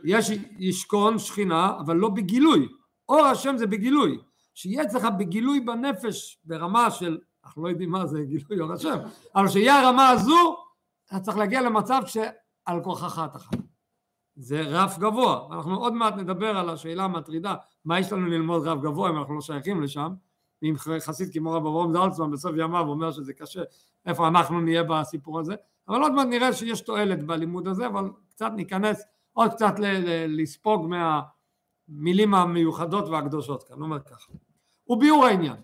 [0.03, 2.67] יש לשכון שכינה, אבל לא בגילוי.
[3.11, 4.19] אור השם זה בגילוי.
[4.53, 8.97] שיהיה אצלך בגילוי בנפש ברמה של, אנחנו לא יודעים מה זה גילוי אור השם,
[9.35, 10.57] אבל שיהיה הרמה הזו,
[11.07, 13.55] אתה צריך להגיע למצב שעל כוחך אתה חי.
[14.35, 15.47] זה רף גבוה.
[15.51, 19.35] אנחנו עוד מעט נדבר על השאלה המטרידה, מה יש לנו ללמוד רף גבוה אם אנחנו
[19.35, 20.13] לא שייכים לשם.
[20.63, 23.61] אם חסיד כמו רב אברהם זלצמן בסוף ימיו אומר שזה קשה,
[24.05, 25.55] איפה אנחנו נהיה בסיפור הזה.
[25.87, 29.73] אבל עוד מעט נראה שיש תועלת בלימוד הזה, אבל קצת ניכנס עוד קצת
[30.27, 30.87] לספוג
[31.91, 34.31] מהמילים המיוחדות והקדושות כאן, אומר ככה.
[34.87, 35.57] וביאור העניין,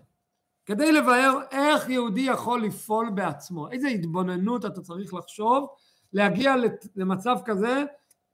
[0.66, 5.66] כדי לבאר איך יהודי יכול לפעול בעצמו, איזה התבוננות אתה צריך לחשוב
[6.12, 6.54] להגיע
[6.96, 7.84] למצב כזה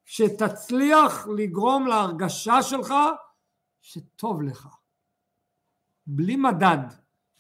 [0.05, 2.95] שתצליח לגרום להרגשה שלך
[3.81, 4.69] שטוב לך.
[6.07, 6.79] בלי מדד,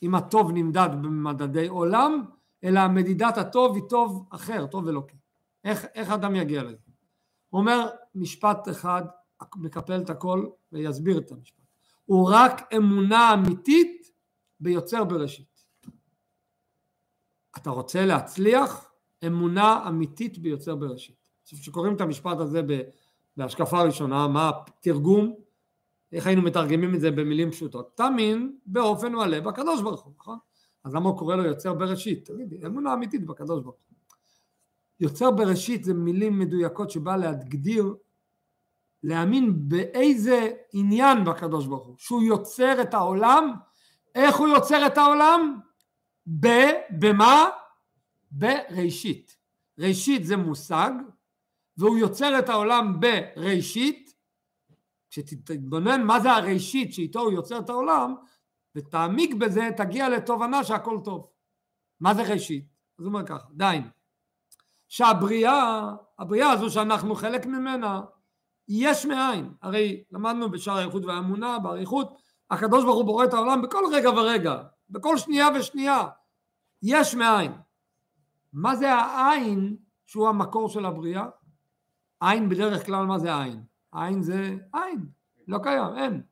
[0.02, 2.24] אם הטוב נמדד במדדי עולם,
[2.64, 5.16] אלא מדידת הטוב היא טוב אחר, טוב אלוקי.
[5.64, 6.90] איך, איך אדם יגיע לזה?
[7.48, 9.02] הוא אומר משפט אחד,
[9.56, 11.64] מקפל את הכל ויסביר את המשפט.
[12.04, 14.10] הוא רק אמונה אמיתית
[14.60, 15.64] ביוצר בראשית.
[17.56, 18.90] אתה רוצה להצליח?
[19.26, 21.16] אמונה אמיתית ביוצר בראשית.
[21.42, 22.60] עכשיו כשקוראים את המשפט הזה
[23.36, 25.34] בהשקפה ראשונה, מה התרגום,
[26.12, 27.96] איך היינו מתרגמים את זה במילים פשוטות?
[27.96, 30.38] תאמין באופן מלא בקדוש ברוך הוא, נכון?
[30.84, 32.30] אז למה הוא קורא לו יוצר בראשית?
[32.30, 33.96] תגידי, אמונה אמיתית בקדוש ברוך הוא.
[35.00, 37.94] יוצר בראשית זה מילים מדויקות שבא להגדיר,
[39.04, 43.52] להאמין באיזה עניין בקדוש ברוך הוא, שהוא יוצר את העולם,
[44.14, 45.60] איך הוא יוצר את העולם?
[46.40, 46.46] ב,
[46.90, 47.48] במה?
[48.30, 49.36] בראשית.
[49.78, 50.90] ראשית זה מושג,
[51.76, 54.14] והוא יוצר את העולם בראשית,
[55.10, 58.14] כשתתבונן מה זה הראשית שאיתו הוא יוצר את העולם,
[58.74, 61.30] ותעמיק בזה, תגיע לתובנה שהכל טוב.
[62.00, 62.64] מה זה ראשית?
[62.98, 63.88] אז הוא אומר ככה, דיין.
[64.88, 68.00] שהבריאה, הבריאה הזו שאנחנו חלק ממנה,
[68.68, 69.52] יש מאין.
[69.62, 74.62] הרי למדנו בשער האיכות והאמונה, באריכות, הקדוש ברוך הוא בורא את העולם בכל רגע ורגע,
[74.90, 76.08] בכל שנייה ושנייה.
[76.82, 77.52] יש מאין.
[78.52, 81.26] מה זה העין שהוא המקור של הבריאה?
[82.20, 83.64] עין בדרך כלל מה זה עין?
[83.92, 85.06] עין זה עין,
[85.48, 86.22] לא קיים, אין.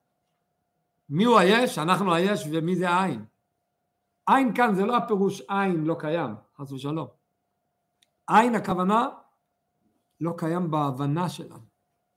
[1.08, 1.78] מי הוא היש?
[1.78, 3.24] אנחנו היש ומי זה העין?
[4.26, 7.08] עין כאן זה לא הפירוש עין לא קיים, חס ושלום.
[8.28, 9.08] עין הכוונה
[10.20, 11.66] לא קיים בהבנה שלנו,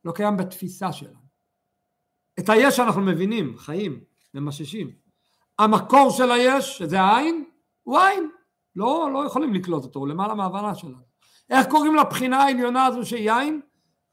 [0.05, 1.25] לא קיים בתפיסה שלנו.
[2.39, 4.91] את היש אנחנו מבינים, חיים, ממששים.
[5.59, 7.45] המקור של היש, שזה העין,
[7.83, 8.29] הוא עין.
[8.75, 10.97] לא, לא יכולים לקלוט אותו, הוא למעלה מההבנה שלנו.
[11.49, 13.61] איך קוראים לבחינה העליונה הזו של יין?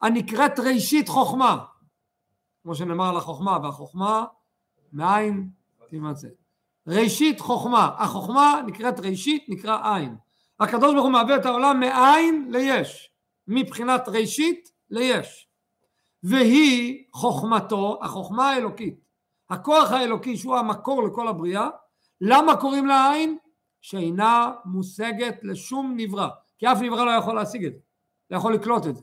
[0.02, 1.64] הנקראת ראשית חוכמה.
[2.62, 4.24] כמו שנאמר על החוכמה, והחוכמה
[4.92, 5.50] מאין
[5.88, 6.28] תימצא.
[6.86, 10.16] ראשית חוכמה, החוכמה נקראת ראשית, נקרא עין.
[10.60, 13.10] הקדוש ברוך הוא מעביר את העולם מאין ליש,
[13.48, 15.51] מבחינת ראשית ליש.
[16.22, 19.00] והיא חוכמתו, החוכמה האלוקית,
[19.50, 21.68] הכוח האלוקי שהוא המקור לכל הבריאה,
[22.20, 23.38] למה קוראים לה עין?
[23.80, 27.80] שאינה מושגת לשום נברא, כי אף נברא לא יכול להשיג את זה,
[28.30, 29.02] לא יכול לקלוט את זה.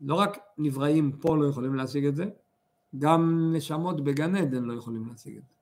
[0.00, 2.24] לא רק נבראים פה לא יכולים להשיג את זה,
[2.98, 5.54] גם נשמות בגן עדן לא יכולים להשיג את זה.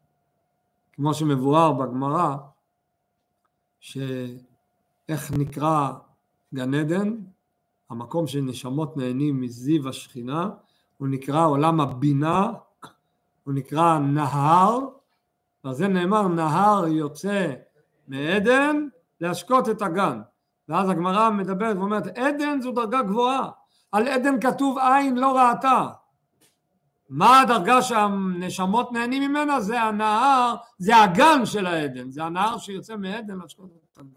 [0.93, 2.37] כמו שמבואר בגמרא,
[3.81, 5.93] שאיך נקרא
[6.55, 7.17] גן עדן,
[7.91, 10.51] המקום שנשמות נהנים מזיו השכינה,
[10.97, 12.53] הוא נקרא עולם הבינה,
[13.45, 14.79] הוא נקרא נהר,
[15.65, 17.53] ועל זה נאמר נהר יוצא
[18.09, 18.89] מעדן
[19.21, 20.21] להשקות את הגן.
[20.69, 23.51] ואז הגמרא מדברת ואומרת עדן זו דרגה גבוהה,
[23.93, 25.89] על עדן כתוב עין לא ראתה.
[27.09, 29.61] מה הדרגה שהנשמות נהנים ממנה?
[29.61, 34.09] זה הנהר, זה הגן של העדן, זה הנהר שיוצא מעדן להשקות את הגן.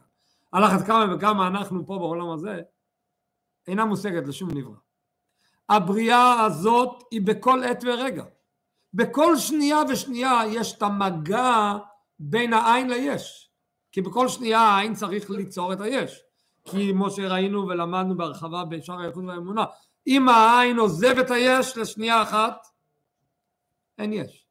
[0.51, 2.61] על אחת כמה וכמה אנחנו פה בעולם הזה
[3.67, 4.75] אינה מושגת לשום נברא.
[5.69, 8.23] הבריאה הזאת היא בכל עת ורגע.
[8.93, 11.77] בכל שנייה ושנייה יש את המגע
[12.19, 13.51] בין העין ליש.
[13.91, 16.21] כי בכל שנייה העין צריך ליצור את היש.
[16.65, 19.65] כי כמו שראינו ולמדנו בהרחבה בשאר האיכות והאמונה,
[20.07, 22.67] אם העין עוזב את היש לשנייה אחת,
[23.97, 24.45] אין יש.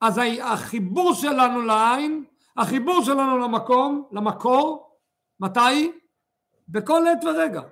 [0.00, 2.24] אז החיבור שלנו לעין,
[2.56, 4.96] החיבור שלנו למקום, למקור,
[5.40, 5.92] מתי?
[6.68, 7.62] בכל עת ורגע.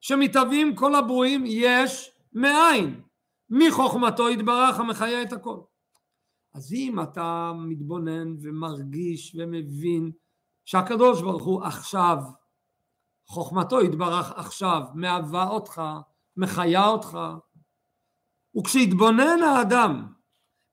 [0.00, 3.00] שמתהווים כל הברואים יש מאין.
[3.50, 5.60] מחוכמתו יתברך המחיה את הכל.
[6.54, 10.10] אז אם אתה מתבונן ומרגיש ומבין
[10.64, 12.18] שהקדוש ברוך הוא עכשיו,
[13.26, 15.82] חוכמתו יתברך עכשיו, מהווה אותך,
[16.36, 17.18] מחיה אותך,
[18.56, 20.12] וכשיתבונן האדם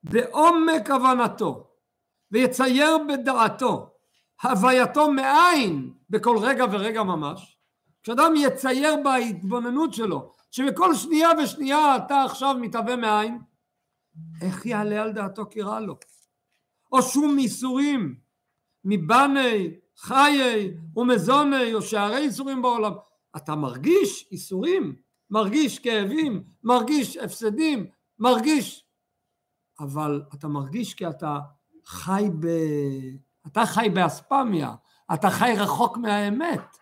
[0.02, 1.70] בעומק הבנתו
[2.30, 3.90] ויצייר בדעתו
[4.42, 7.57] הווייתו מאין בכל רגע ורגע ממש,
[8.02, 13.38] כשאדם יצייר בהתבוננות שלו שבכל שנייה ושנייה אתה עכשיו מתהווה מאין,
[14.42, 15.96] איך יעלה על דעתו כי רע לו?
[16.92, 18.14] או שום ייסורים
[18.84, 22.92] מבני, חיי ומזוני או שערי ייסורים בעולם.
[23.36, 24.96] אתה מרגיש ייסורים,
[25.30, 27.86] מרגיש כאבים, מרגיש הפסדים,
[28.18, 28.88] מרגיש
[29.80, 31.38] אבל אתה מרגיש כי אתה
[31.84, 32.46] חי ב...
[33.46, 34.74] אתה חי באספמיה,
[35.14, 36.77] אתה חי רחוק מהאמת.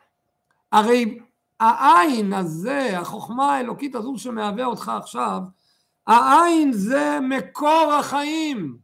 [0.72, 1.18] הרי
[1.60, 5.40] העין הזה, החוכמה האלוקית הזו שמהווה אותך עכשיו,
[6.06, 8.78] העין זה מקור החיים,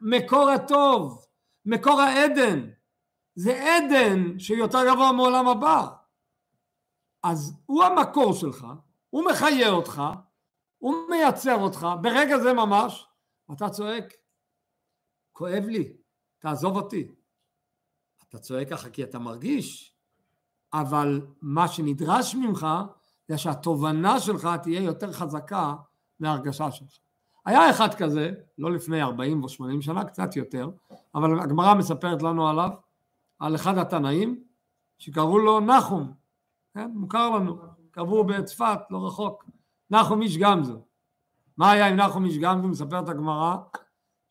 [0.00, 1.26] מקור הטוב,
[1.64, 2.70] מקור העדן.
[3.34, 5.86] זה עדן שיותר גבוה מעולם הבא.
[7.22, 8.66] אז הוא המקור שלך,
[9.10, 10.02] הוא מחיה אותך,
[10.78, 13.06] הוא מייצר אותך, ברגע זה ממש,
[13.52, 14.14] אתה צועק,
[15.32, 15.96] כואב לי,
[16.38, 17.14] תעזוב אותי.
[18.28, 19.95] אתה צועק ככה כי אתה מרגיש,
[20.72, 22.66] אבל מה שנדרש ממך
[23.28, 25.74] זה שהתובנה שלך תהיה יותר חזקה
[26.20, 26.98] מההרגשה שלך.
[27.46, 30.70] היה אחד כזה, לא לפני 40 או 80 שנה, קצת יותר,
[31.14, 32.70] אבל הגמרא מספרת לנו עליו,
[33.38, 34.42] על אחד התנאים,
[34.98, 36.12] שקראו לו נחום.
[36.74, 36.90] כן?
[36.94, 37.56] מוכר לנו,
[37.90, 39.44] קבעו בצפת, לא רחוק,
[39.90, 40.78] נחום איש גמזו.
[41.56, 42.68] מה היה עם נחום איש גמזו?
[42.68, 43.56] מספרת הגמרא,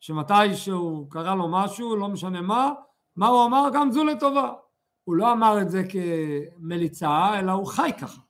[0.00, 2.72] שמתי שהוא קרא לו משהו, לא משנה מה,
[3.16, 3.68] מה הוא אמר?
[3.74, 4.52] גמזו לטובה.
[5.06, 8.20] הוא לא אמר את זה כמליצה, אלא הוא חי ככה.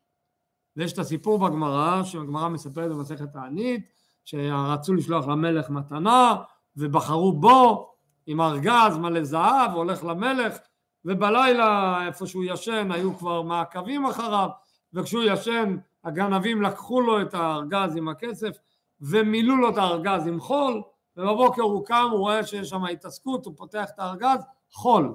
[0.76, 3.86] ויש את הסיפור בגמרא, שהגמרא מספרת במסכת תענית,
[4.24, 6.36] שרצו לשלוח למלך מתנה,
[6.76, 7.92] ובחרו בו
[8.26, 10.56] עם ארגז מלא זהב, הולך למלך,
[11.04, 14.48] ובלילה איפה שהוא ישן היו כבר מעקבים אחריו,
[14.92, 18.56] וכשהוא ישן הגנבים לקחו לו את הארגז עם הכסף
[19.00, 20.82] ומילאו לו את הארגז עם חול,
[21.16, 25.14] ובבוקר הוא קם, הוא רואה שיש שם התעסקות, הוא פותח את הארגז, חול.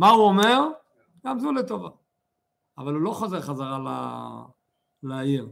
[0.00, 0.68] מה הוא אומר?
[1.26, 1.88] גם זו לטובה.
[2.78, 3.78] אבל הוא לא חוזר חזרה
[5.02, 5.48] לעיר.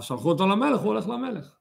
[0.00, 1.56] שלחו אותו למלך, הוא הולך למלך.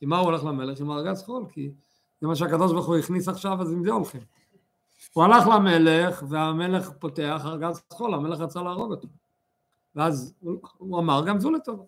[0.00, 0.80] עם מה הוא הולך למלך?
[0.80, 1.72] עם ארגז חול, כי
[2.20, 4.20] זה מה שהקדוש ברוך הוא הכניס עכשיו, אז עם זה הולכים.
[5.12, 9.08] הוא הלך למלך, והמלך פותח ארגז חול, המלך רצה להרוג אותו.
[9.94, 11.84] ואז הוא, הוא אמר, גם זו לטובה.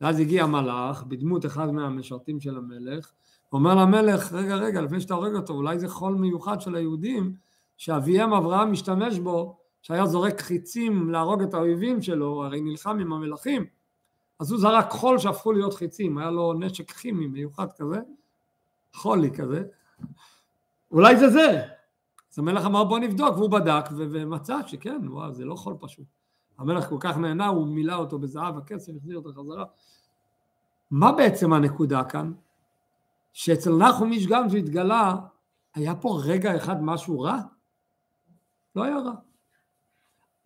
[0.00, 3.12] ואז הגיע מלאך, בדמות אחד מהמשרתים של המלך,
[3.52, 7.45] אומר למלך, רגע, רגע, לפני שאתה הורג אותו, אולי זה חול מיוחד של היהודים,
[7.76, 13.64] שאביהם אברהם משתמש בו, שהיה זורק חיצים להרוג את האויבים שלו, הרי נלחם עם המלכים,
[14.40, 18.00] אז הוא זרק חול שהפכו להיות חיצים, היה לו נשק כימי מיוחד כזה,
[18.94, 19.62] חולי כזה,
[20.90, 21.62] אולי זה זה.
[22.32, 26.06] אז המלך אמר בוא נבדוק, והוא בדק ומצא שכן, וואו, זה לא חול פשוט.
[26.58, 29.64] המלך כל כך נהנה, הוא מילא אותו בזהב הכסף, החזיר אותו חזרה.
[30.90, 32.32] מה בעצם הנקודה כאן?
[33.32, 35.16] שאצל נחום איש גם שהתגלה,
[35.74, 37.40] היה פה רגע אחד משהו רע?
[38.76, 39.14] לא היה רע.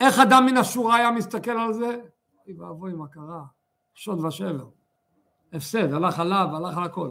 [0.00, 2.00] איך אדם מן השורה היה מסתכל על זה?
[2.46, 3.42] אוי ואבוי מה קרה,
[3.94, 4.68] שוד ושבר.
[5.52, 7.10] הפסד, הלך עליו, הלך על הכל.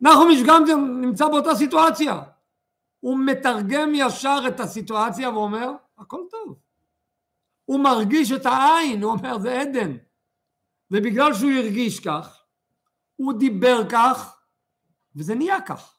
[0.00, 0.64] נחום איש גם
[1.00, 2.22] נמצא באותה סיטואציה.
[3.00, 6.58] הוא מתרגם ישר את הסיטואציה ואומר, הכל טוב.
[7.64, 9.96] הוא מרגיש את העין, הוא אומר זה עדן.
[10.90, 12.42] ובגלל שהוא הרגיש כך,
[13.16, 14.40] הוא דיבר כך,
[15.16, 15.96] וזה נהיה כך.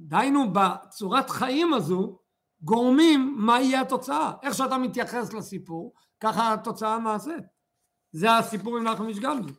[0.00, 2.18] דהיינו בצורת חיים הזו
[2.64, 4.32] גורמים מה יהיה התוצאה.
[4.42, 7.44] איך שאתה מתייחס לסיפור, ככה התוצאה נעשית.
[8.12, 9.52] זה הסיפור עם נחמן משגלגי.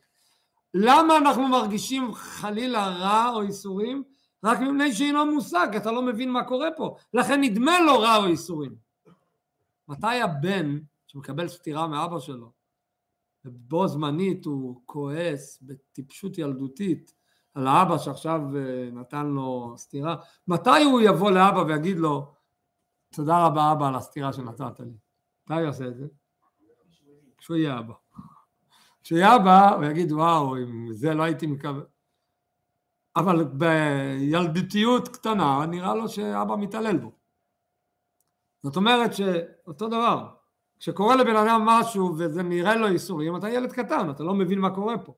[0.73, 4.03] למה אנחנו מרגישים חלילה רע או איסורים?
[4.43, 6.95] רק מפני שאינו מושג, אתה לא מבין מה קורה פה.
[7.13, 8.75] לכן נדמה לו רע או איסורים.
[9.87, 12.51] מתי הבן שמקבל סטירה מאבא שלו,
[13.45, 17.13] ובו זמנית הוא כועס בטיפשות ילדותית
[17.53, 20.15] על האבא שעכשיו אה, נתן לו סטירה,
[20.47, 22.33] מתי הוא יבוא לאבא ויגיד לו
[23.15, 24.91] תודה רבה אבא על הסטירה שנתת לי?
[25.45, 26.05] מתי יעשה את זה?
[27.37, 27.93] כשהוא יהיה אבא.
[29.03, 31.83] כשהוא יהיה אבא הוא יגיד וואו אם זה לא הייתי מקווה
[33.15, 37.11] אבל בילדותיות קטנה נראה לו שאבא מתעלל בו
[38.65, 40.27] זאת אומרת שאותו דבר,
[40.79, 44.69] כשקורה לבן אדם משהו וזה נראה לו איסורים, אתה ילד קטן, אתה לא מבין מה
[44.69, 45.13] קורה פה.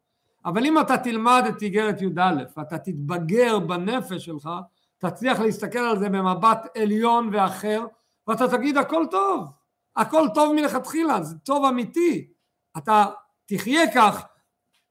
[0.46, 4.50] אבל אם אתה תלמד את איגרת י"א, ואתה תתבגר בנפש שלך,
[4.98, 7.86] תצליח להסתכל על זה במבט עליון ואחר,
[8.28, 9.52] ואתה תגיד הכל טוב,
[9.96, 12.28] הכל טוב מלכתחילה, זה טוב אמיתי.
[12.78, 13.06] אתה
[13.46, 14.26] תחיה כך,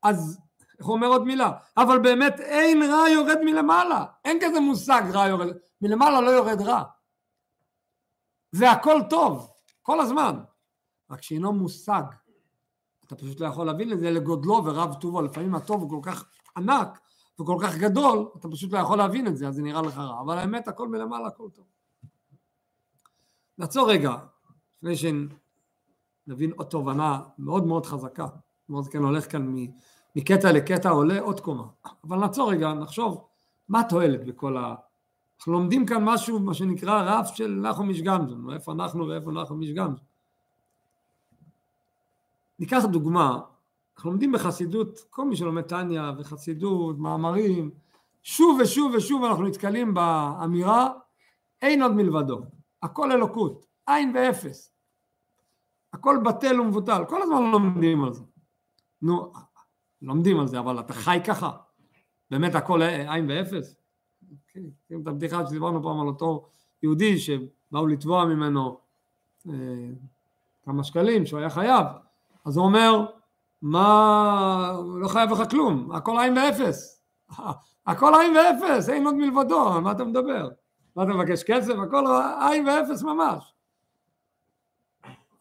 [0.02, 0.40] אז
[0.78, 1.52] איך אומר עוד מילה?
[1.76, 5.46] אבל באמת אין רע יורד מלמעלה, אין כזה מושג רע יורד,
[5.80, 6.82] מלמעלה לא יורד רע.
[8.52, 9.50] והכל טוב,
[9.82, 10.38] כל הזמן,
[11.10, 12.02] רק שאינו מושג.
[13.06, 16.24] אתה פשוט לא יכול להבין את זה לגודלו ורב טובו, לפעמים הטוב הוא כל כך
[16.56, 17.00] ענק
[17.40, 20.20] וכל כך גדול, אתה פשוט לא יכול להבין את זה, אז זה נראה לך רע,
[20.20, 21.64] אבל האמת הכל מלמעלה, הכל טוב.
[23.58, 24.16] נעצור רגע,
[24.76, 28.26] לפני שנבין עוד תובנה מאוד מאוד חזקה,
[28.68, 29.54] מאוד כן הולך כאן
[30.16, 31.64] מקטע לקטע עולה עוד קומה,
[32.04, 33.24] אבל נעצור רגע, נחשוב
[33.68, 34.74] מה התועלת בכל ה...
[35.38, 39.62] אנחנו לומדים כאן משהו, מה שנקרא רף של נחום איש גמזון, איפה אנחנו ואיפה נחום
[39.62, 40.04] איש גמזון.
[42.58, 43.40] ניקח דוגמה,
[43.96, 47.70] אנחנו לומדים בחסידות, כל מי שלומד טניה וחסידות, מאמרים,
[48.22, 50.88] שוב ושוב ושוב אנחנו נתקלים באמירה
[51.62, 52.40] אין עוד מלבדו,
[52.82, 54.72] הכל אלוקות, עין ואפס,
[55.92, 58.24] הכל בטל ומבוטל, כל הזמן לומדים על זה.
[59.02, 59.32] נו,
[60.02, 61.50] לומדים על זה, אבל אתה חי ככה,
[62.30, 63.76] באמת הכל עין ואפס?
[64.48, 64.60] כן,
[65.00, 66.48] את הבדיחה שדיברנו פעם על אותו
[66.82, 68.78] יהודי שבאו לתבוע ממנו
[69.48, 69.54] אה,
[70.64, 71.86] כמה שקלים שהוא היה חייב,
[72.44, 73.06] אז הוא אומר,
[73.70, 77.02] מה, לא חייב לך כלום, הכל עין ואפס,
[77.86, 80.48] הכל עין ואפס, אין עוד מלבדו, מה אתה מדבר?
[80.96, 81.74] מה אתה מבקש כסף?
[81.86, 82.04] הכל
[82.50, 83.54] עין ואפס ממש.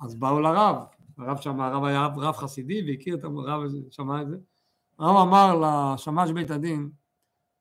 [0.01, 0.75] אז באו לרב,
[1.17, 3.61] הרב שם, הרב היה רב חסידי והכיר את הרב,
[3.91, 4.37] שמע את זה,
[4.99, 6.89] הרב אמר לשמש בית הדין,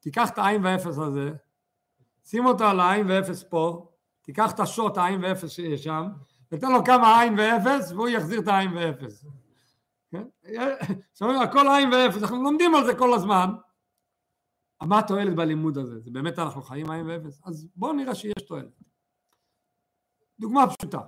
[0.00, 1.32] תיקח את העין ואפס הזה,
[2.24, 3.88] שים אותו על העין ואפס פה,
[4.22, 6.08] תיקח את השוט העין ואפס שיש שם,
[6.52, 9.24] ניתן לו כמה עין ואפס והוא יחזיר את העין ואפס.
[10.14, 10.26] כן?
[11.20, 13.46] אומרת, הכל עין ואפס, אנחנו לומדים על זה כל הזמן.
[14.82, 16.00] מה התועלת בלימוד הזה?
[16.00, 17.40] זה באמת אנחנו חיים עין ואפס?
[17.44, 18.82] אז בואו נראה שיש תועלת.
[20.40, 21.00] דוגמה פשוטה,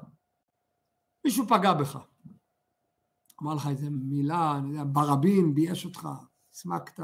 [1.24, 1.98] מישהו פגע בך,
[3.42, 6.09] אמר לך איזה מילה, אני יודע, ברבים, בייש אותך,
[6.52, 7.00] הסמקת,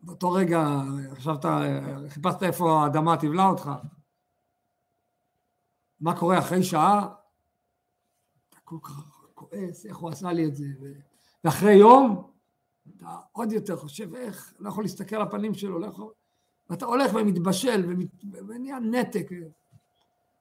[0.00, 0.60] באותו רגע
[1.14, 1.44] חשבת,
[2.08, 3.70] חיפשת איפה האדמה תבלע אותך,
[6.00, 7.14] מה קורה אחרי שעה?
[8.48, 9.17] אתה כל כך
[9.50, 10.64] כועס, איך הוא עשה לי את זה,
[11.44, 12.30] ואחרי יום
[12.96, 16.12] אתה עוד יותר חושב איך, לא יכול להסתכל על הפנים שלו, לא יכול,
[16.70, 17.96] ואתה הולך ומתבשל
[18.48, 19.30] ונהיה נתק.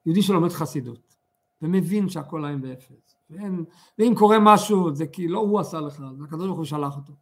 [0.05, 1.15] יהודי שלומד חסידות
[1.61, 3.65] ומבין שהכל עין ואפס, ואין,
[3.99, 7.13] ואם קורה משהו זה כי לא הוא עשה לך, זה הקדוש ברוך הוא שלח אותו.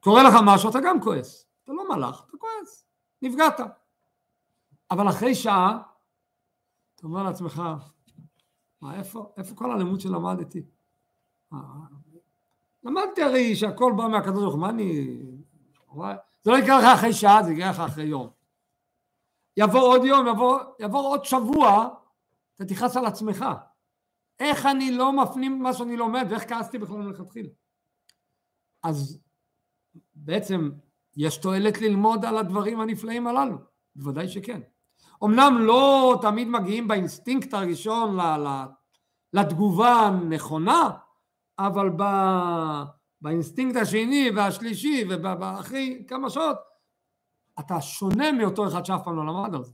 [0.00, 2.84] קורה לך משהו אתה גם כועס, אתה לא מלאך, אתה כועס,
[3.22, 3.60] נפגעת.
[4.90, 5.82] אבל אחרי שעה
[6.94, 7.62] אתה אומר לעצמך,
[8.80, 10.62] מה איפה, איפה כל הלימוד שלמדתי?
[12.84, 15.18] למדתי הרי שהכל בא מהקדוש ברוך הוא, מה אני...
[16.42, 18.30] זה לא יקרה לך אחרי שעה, זה יקרה לך אחרי יום.
[19.56, 21.88] יבוא עוד יום, יבוא, יבוא עוד שבוע,
[22.54, 23.44] אתה תכעס על עצמך.
[24.40, 27.48] איך אני לא מפנים מה שאני לומד, ואיך כעסתי בכלל מלכתחילה.
[28.82, 29.20] אז
[30.14, 30.70] בעצם
[31.16, 33.56] יש תועלת ללמוד על הדברים הנפלאים הללו,
[33.96, 34.60] בוודאי שכן.
[35.24, 38.18] אמנם לא תמיד מגיעים באינסטינקט הראשון
[39.32, 40.90] לתגובה הנכונה,
[41.58, 41.90] אבל
[43.20, 46.56] באינסטינקט השני והשלישי ואחרי כמה שעות
[47.60, 49.72] אתה שונה מאותו אחד שאף פעם לא למד על זה.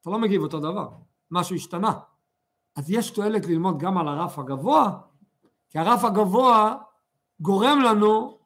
[0.00, 0.88] אתה לא מגיב אותו דבר,
[1.30, 1.92] משהו השתנה.
[2.76, 5.00] אז יש תועלת ללמוד גם על הרף הגבוה,
[5.70, 6.76] כי הרף הגבוה
[7.40, 8.38] גורם לנו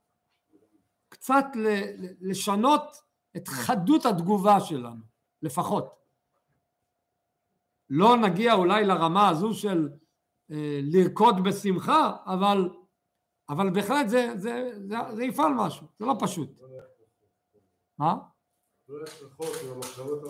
[1.09, 1.45] קצת
[2.21, 2.97] לשנות
[3.37, 5.03] את חדות התגובה שלנו,
[5.43, 6.01] לפחות.
[7.91, 9.89] לא נגיע אולי לרמה הזו של
[10.83, 12.71] לרקוד בשמחה, אבל,
[13.49, 16.61] אבל בהחלט זה, זה, זה, זה יפעל משהו, זה לא פשוט.
[17.99, 18.17] מה?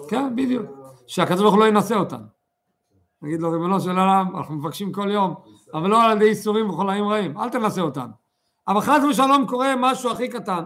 [0.09, 0.67] כן, בדיוק.
[1.07, 2.25] שהקדוש ברוך הוא לא ינסה אותנו.
[3.23, 5.35] נגיד לו, ריבונו של עולם, אנחנו מבקשים כל יום,
[5.75, 8.13] אבל לא על ידי איסורים וחולאים רעים, אל תנסה אותנו.
[8.69, 10.65] אבל חס ושלום קורה משהו הכי קטן,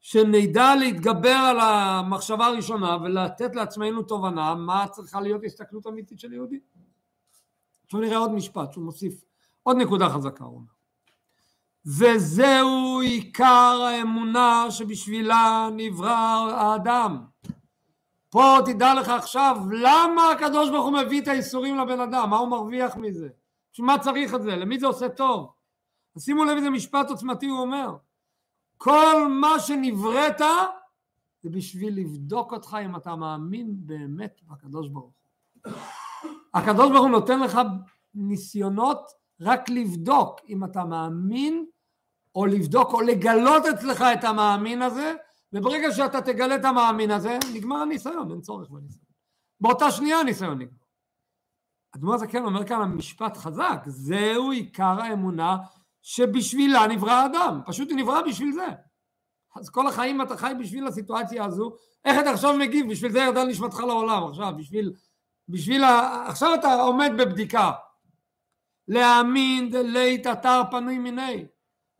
[0.00, 6.60] שנדע להתגבר על המחשבה הראשונה ולתת לעצמנו תובנה מה צריכה להיות הסתכלות אמיתית של יהודי.
[7.92, 9.24] עכשיו נראה עוד משפט שהוא מוסיף
[9.62, 10.72] עוד נקודה חזקה הוא אומר.
[11.86, 17.24] וזהו עיקר האמונה שבשבילה נברא האדם.
[18.30, 22.48] פה תדע לך עכשיו למה הקדוש ברוך הוא מביא את האיסורים לבן אדם מה הוא
[22.48, 23.28] מרוויח מזה?
[23.72, 24.56] בשביל מה צריך את זה?
[24.56, 25.52] למי זה עושה טוב?
[26.18, 27.96] שימו לב איזה משפט עוצמתי הוא אומר.
[28.76, 30.40] כל מה שנבראת
[31.42, 35.14] זה בשביל לבדוק אותך אם אתה מאמין באמת בקדוש ברוך
[35.64, 35.72] הוא.
[36.54, 37.60] הקדוש ברוך הוא נותן לך
[38.14, 39.10] ניסיונות
[39.40, 41.66] רק לבדוק אם אתה מאמין
[42.34, 45.14] או לבדוק או לגלות אצלך את המאמין הזה
[45.52, 49.04] וברגע שאתה תגלה את המאמין הזה נגמר הניסיון, אין צורך בניסיון.
[49.60, 50.82] באותה שנייה הניסיון נגמר.
[51.96, 55.56] אדמו"ר הזקן אומר כאן משפט חזק, זהו עיקר האמונה
[56.02, 58.66] שבשבילה נברא האדם, פשוט הוא נברא בשביל זה.
[59.56, 61.72] אז כל החיים אתה חי בשביל הסיטואציה הזו,
[62.04, 64.92] איך אתה עכשיו מגיב, בשביל זה ירדה נשמתך לעולם עכשיו, בשביל,
[65.48, 66.24] בשביל ה...
[66.28, 67.72] עכשיו אתה עומד בבדיקה.
[68.88, 71.46] להאמין דלית אתר פנוי מיני.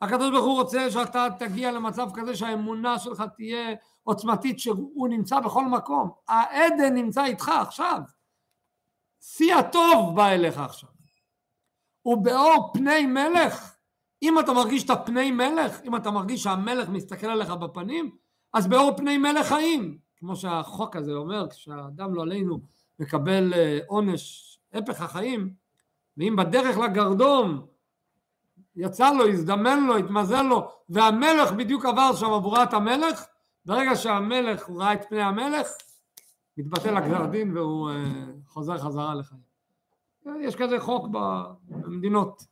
[0.01, 5.64] הקדוש ברוך הוא רוצה שאתה תגיע למצב כזה שהאמונה שלך תהיה עוצמתית שהוא נמצא בכל
[5.64, 6.11] מקום.
[6.28, 8.01] העדן נמצא איתך עכשיו.
[9.20, 10.88] שיא הטוב בא אליך עכשיו.
[12.05, 13.72] ובאור פני מלך
[14.22, 18.16] אם אתה מרגיש את הפני מלך, אם אתה מרגיש שהמלך מסתכל עליך בפנים,
[18.55, 22.61] אז באור פני מלך חיים, כמו שהחוק הזה אומר, כשהאדם לא עלינו
[22.99, 25.55] מקבל אה, עונש הפך החיים,
[26.16, 27.66] ואם בדרך לגרדום
[28.76, 33.24] יצא לו, הזדמן לו, התמזל לו, והמלך בדיוק עבר שם עבורת המלך,
[33.64, 35.68] ברגע שהמלך ראה את פני המלך,
[36.57, 38.05] מתבטל הגזר דין והוא אה,
[38.47, 39.53] חוזר חזרה לחיים.
[40.40, 41.07] יש כזה חוק
[41.68, 42.43] במדינות.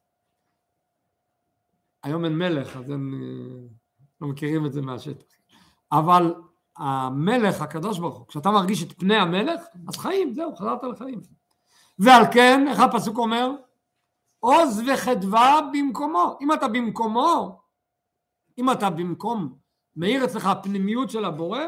[2.02, 3.66] היום אין מלך, אז הם אה,
[4.20, 5.24] לא מכירים את זה מהשטח.
[5.92, 6.34] אבל
[6.80, 11.20] המלך, הקדוש ברוך הוא, כשאתה מרגיש את פני המלך, אז חיים, זהו, חזרת לחיים.
[11.98, 13.50] ועל כן, איך הפסוק אומר?
[14.38, 16.38] עוז וחדווה במקומו.
[16.40, 17.60] אם אתה במקומו,
[18.58, 19.58] אם אתה במקום
[19.96, 21.60] מאיר אצלך הפנימיות של הבורא,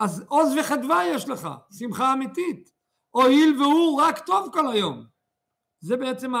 [0.00, 2.70] אז עוז וחדווה יש לך, שמחה אמיתית.
[3.10, 5.04] הואיל והוא רק טוב כל היום.
[5.80, 6.32] זה בעצם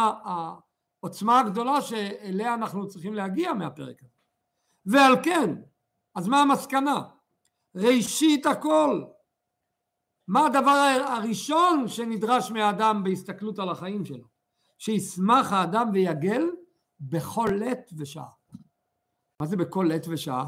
[1.02, 4.12] העוצמה הגדולה שאליה אנחנו צריכים להגיע מהפרק הזה.
[4.86, 5.54] ועל כן,
[6.14, 7.02] אז מה המסקנה?
[7.74, 9.04] ראשית הכל,
[10.28, 14.24] מה הדבר הראשון שנדרש מהאדם בהסתכלות על החיים שלו?
[14.78, 16.42] שישמח האדם ויגל
[17.00, 18.28] בכל עת ושעה.
[19.40, 20.46] מה זה בכל עת ושעה?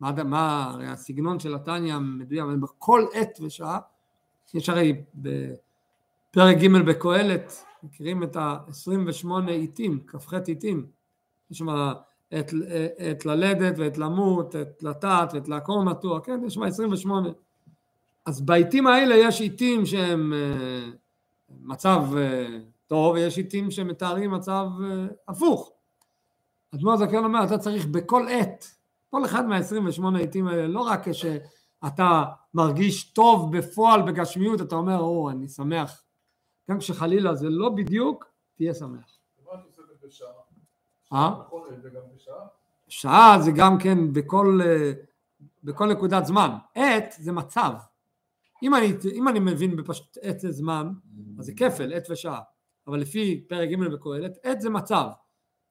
[0.00, 3.78] מה, מה הרי הסגנון של התניא מדויק, אבל בכל עת ושעה,
[4.54, 10.86] יש הרי בפרק ג' בקהלת, מכירים את ה-28 עיתים, כ"ח עיתים,
[11.50, 11.68] יש שם
[12.38, 12.52] את,
[13.10, 17.30] את ללדת ואת למות, את לטעת ואת לעקור נטוע, כן, יש שם 28.
[18.26, 20.90] אז בעיתים האלה יש עיתים שהם אה,
[21.60, 25.72] מצב אה, טוב, ויש עיתים שמתארים מצב אה, הפוך.
[26.74, 28.64] אדמו"ר זקן אומר, אתה צריך בכל עת,
[29.10, 32.24] כל אחד מה-28 עיתים האלה, לא רק כשאתה
[32.54, 36.02] מרגיש טוב בפועל בגשמיות, אתה אומר, או, אני שמח.
[36.70, 38.24] גם כשחלילה זה לא בדיוק,
[38.54, 39.18] תהיה שמח.
[39.44, 40.41] מה התוספת בשעה?
[41.12, 41.34] אה?
[42.16, 42.46] בשעה?
[42.88, 44.92] שעה זה גם כן בכל, אה,
[45.64, 46.50] בכל נקודת זמן.
[46.74, 47.72] עת זה מצב.
[48.62, 50.88] אם אני, אם אני מבין בפשט עת זה זמן,
[51.38, 52.40] אז זה כפל, עת ושעה.
[52.86, 55.06] אבל לפי פרק ג' בקהלת, עת זה מצב.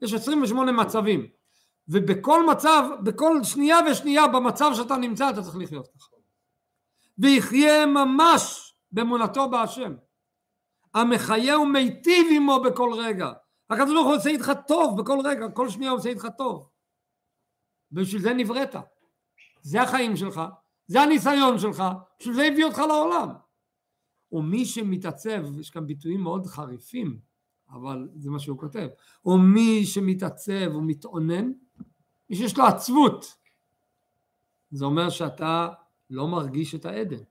[0.01, 1.27] יש 28 מצבים.
[1.87, 6.15] ובכל מצב, בכל שנייה ושנייה במצב שאתה נמצא, אתה צריך לחיות ככה.
[7.17, 9.93] ויחיה ממש באמונתו בהשם.
[10.93, 13.31] המחיה ומיטיב עמו בכל רגע.
[13.71, 16.69] הקדוש ברוך הוא עושה איתך טוב בכל רגע, כל שנייה הוא עושה איתך טוב.
[17.91, 18.75] בשביל זה נבראת.
[19.61, 20.41] זה החיים שלך,
[20.87, 21.83] זה הניסיון שלך,
[22.19, 23.29] בשביל זה הביא אותך לעולם.
[24.31, 27.19] ומי שמתעצב, יש כאן ביטויים מאוד חריפים,
[27.69, 28.87] אבל זה מה שהוא כותב,
[29.25, 31.51] ומי שמתעצב ומתאונן,
[32.29, 33.35] מי שיש לו עצבות,
[34.71, 35.69] זה אומר שאתה
[36.09, 37.23] לא מרגיש את העדן,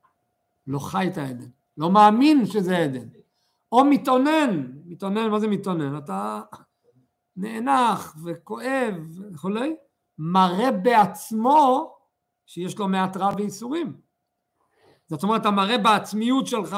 [0.67, 3.09] לא חי את העדן, לא מאמין שזה עדן,
[3.73, 5.99] או מתאונן, מתאונן, מה זה מתאונן?
[5.99, 6.41] אתה
[7.37, 8.95] נאנח וכואב
[9.35, 9.77] וכולי,
[10.19, 11.95] מראה בעצמו
[12.47, 14.01] שיש לו מעט רע וייסורים.
[15.07, 16.77] זאת אומרת, אתה מראה בעצמיות שלך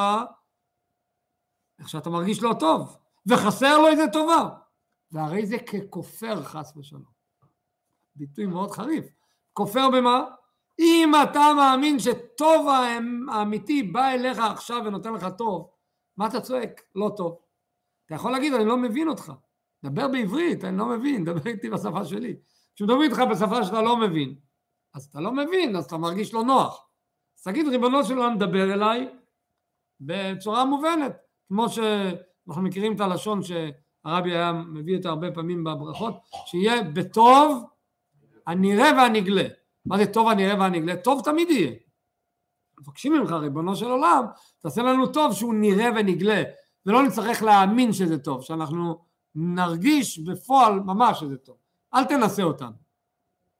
[1.79, 4.49] איך שאתה מרגיש לא טוב, וחסר לו איזה טובה.
[5.13, 7.13] והרי זה ככופר חס ושלום.
[8.17, 9.07] ביטוי מאוד חריף.
[9.53, 10.25] כופר במה?
[10.79, 12.69] אם אתה מאמין שטוב
[13.33, 15.71] האמיתי בא אליך עכשיו ונותן לך טוב,
[16.17, 16.83] מה אתה צועק?
[16.95, 17.39] לא טוב.
[18.07, 19.33] אתה יכול להגיד, אני לא מבין אותך.
[19.85, 22.37] דבר בעברית, אני לא מבין, דבר איתי בשפה שלי.
[22.75, 24.35] כשמדברים איתך בשפה שאתה לא מבין,
[24.95, 26.89] אז אתה לא מבין, אז אתה מרגיש לא נוח.
[27.39, 29.09] אז תגיד, ריבונו של עולם, דבר אליי
[30.01, 31.17] בצורה מובנת,
[31.49, 36.15] כמו שאנחנו מכירים את הלשון שהרבי היה מביא אותה הרבה פעמים בברכות,
[36.47, 37.65] שיהיה בטוב
[38.47, 39.45] הנראה והנגלה.
[39.87, 40.97] מה זה טוב הנראה והנגלה?
[40.97, 41.73] טוב תמיד יהיה.
[42.81, 44.25] מבקשים ממך, ריבונו של עולם,
[44.59, 46.43] תעשה לנו טוב שהוא נראה ונגלה,
[46.87, 48.99] ולא נצטרך להאמין שזה טוב, שאנחנו
[49.35, 51.57] נרגיש בפועל ממש שזה טוב.
[51.95, 52.83] אל תנסה אותנו.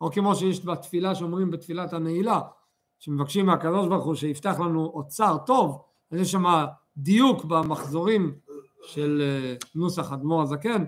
[0.01, 2.41] או כמו שיש בתפילה שאומרים בתפילת הנעילה,
[2.99, 6.65] שמבקשים מהקדוש ברוך הוא שיפתח לנו אוצר טוב, אז יש שם
[6.97, 8.35] דיוק במחזורים
[8.87, 10.85] של אה, נוסח אדמו"ר הזקן,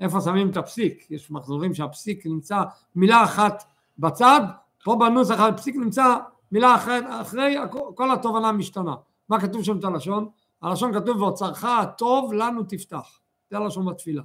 [0.00, 2.62] איפה שמים את הפסיק, יש מחזורים שהפסיק נמצא
[2.94, 3.64] מילה אחת
[3.98, 4.40] בצד,
[4.84, 6.16] פה בנוסח הפסיק נמצא
[6.52, 7.56] מילה אחרת, אחרי
[7.94, 8.94] כל התובנה משתנה.
[9.28, 10.28] מה כתוב שם את הלשון?
[10.62, 14.22] הלשון כתוב ואוצרך הטוב לנו תפתח, זה הלשון בתפילה.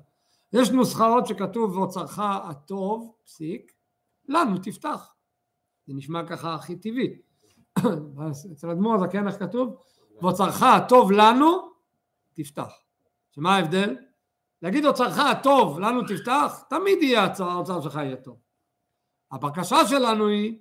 [0.53, 3.71] יש נוסחאות שכתוב ואוצרך הטוב, פסיק,
[4.27, 5.13] לנו תפתח.
[5.87, 7.17] זה נשמע ככה הכי טבעי.
[8.53, 9.75] אצל אדמו"ר הזקן איך כתוב?
[10.21, 11.69] ואוצרך הטוב לנו
[12.33, 12.73] תפתח.
[13.31, 13.95] שמה ההבדל?
[14.61, 18.37] להגיד אוצרך הטוב לנו תפתח, תמיד יהיה האוצר שלך יהיה טוב.
[19.31, 20.59] הבקשה שלנו היא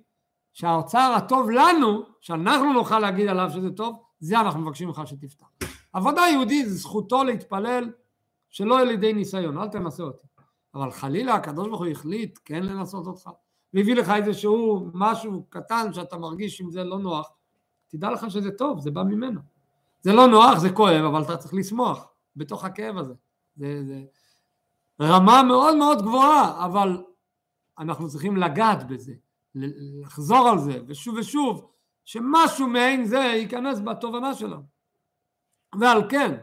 [0.57, 5.45] שהאוצר הטוב לנו, שאנחנו נוכל להגיד עליו שזה טוב, זה אנחנו מבקשים ממך שתפתח.
[5.93, 7.91] עבודה יהודית זה זכותו להתפלל
[8.49, 10.27] שלא על ידי ניסיון, אל תנסה אותי.
[10.75, 13.29] אבל חלילה הקדוש ברוך הוא החליט כן לנסות אותך,
[13.73, 17.31] והביא לך איזשהו משהו קטן שאתה מרגיש עם זה לא נוח,
[17.87, 19.41] תדע לך שזה טוב, זה בא ממנו.
[20.01, 23.13] זה לא נוח, זה כואב, אבל אתה צריך לשמוח בתוך הכאב הזה.
[23.55, 24.01] זה, זה
[25.01, 27.03] רמה מאוד מאוד גבוהה, אבל
[27.79, 29.13] אנחנו צריכים לגעת בזה,
[30.01, 31.71] לחזור על זה, ושוב ושוב,
[32.05, 34.63] שמשהו מעין זה ייכנס בתובנה שלנו.
[35.79, 36.37] ועל כן,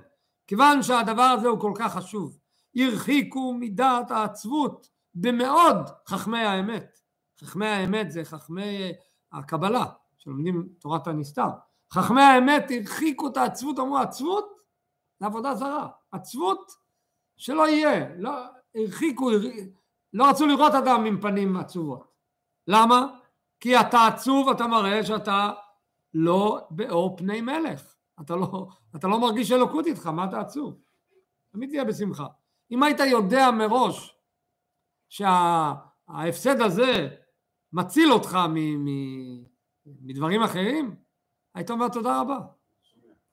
[0.46, 2.38] כיוון שהדבר הזה הוא כל כך חשוב,
[2.76, 6.98] הרחיקו מדעת העצבות במאוד חכמי האמת.
[7.40, 8.92] חכמי האמת זה חכמי
[9.32, 9.84] הקבלה,
[10.18, 11.48] שלומדים תורת הנסתר.
[11.92, 14.54] חכמי האמת הרחיקו את העצבות, אמרו עצבות
[15.20, 15.88] זה עבודה זרה.
[16.12, 16.72] עצבות
[17.36, 18.30] שלא יהיה, לא,
[18.74, 19.30] הרחיקו,
[20.12, 22.13] לא רצו לראות אדם עם פנים עצובות.
[22.68, 23.06] למה?
[23.60, 25.50] כי אתה עצוב, אתה מראה שאתה
[26.14, 27.94] לא באור פני מלך.
[28.20, 30.80] אתה לא, אתה לא מרגיש אלוקות איתך, מה אתה עצוב?
[31.52, 32.26] תמיד תהיה בשמחה.
[32.70, 34.16] אם היית יודע מראש
[35.08, 37.08] שההפסד הזה
[37.72, 39.44] מציל אותך מ, מ,
[39.86, 40.96] מדברים אחרים,
[41.54, 42.38] היית אומר תודה רבה.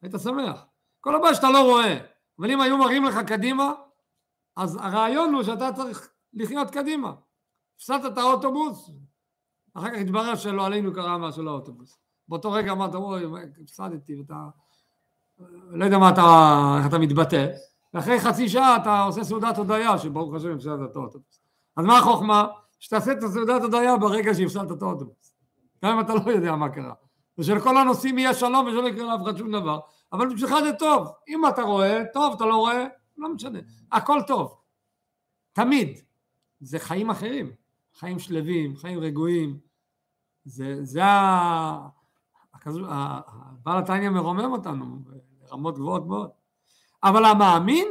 [0.02, 0.66] היית שמח.
[1.00, 1.98] כל הבעיה שאתה לא רואה,
[2.40, 3.74] אבל אם היו מראים לך קדימה,
[4.58, 7.14] אז הרעיון הוא שאתה צריך לחיות קדימה.
[7.76, 8.92] הפסדת את האוטובוס,
[9.74, 11.98] אחר כך התברר שלא עלינו קרה משהו לאוטובוס.
[12.28, 13.24] באותו רגע אמרת, אוי,
[13.64, 14.36] הפסדתי, ואתה...
[15.70, 16.22] לא יודע מה אתה,
[16.78, 17.48] איך אתה מתבטא,
[17.94, 21.42] ואחרי חצי שעה אתה עושה סעודת הודיה, שברוך השם הפסדת את האוטובוס.
[21.78, 22.48] אז מה החוכמה?
[22.80, 25.36] שתעשה את הסעודת הודיה ברגע שהפסדת את האוטובוס.
[25.86, 26.94] גם אם אתה לא יודע מה קרה.
[27.38, 29.80] ושלכל הנוסעים יהיה שלום ושלא יקרה לאף אחד שום דבר,
[30.14, 31.08] אבל בשבילך זה טוב.
[31.28, 32.86] אם אתה רואה, טוב, אתה לא רואה,
[33.18, 33.60] לא משנה.
[33.92, 34.58] הכל טוב.
[35.54, 36.00] תמיד.
[36.60, 37.52] זה חיים אחרים.
[37.94, 39.60] חיים שלווים, חיים רגועים.
[40.46, 41.90] זה, זה ה...
[43.64, 45.00] בעל התניא מרומם אותנו
[45.40, 46.30] ברמות גבוהות מאוד.
[47.04, 47.88] אבל המאמין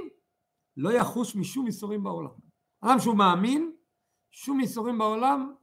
[0.77, 2.31] לא יחוש משום ייסורים בעולם.
[2.81, 3.73] אדם שהוא מאמין,
[4.31, 5.55] שום ייסורים בעולם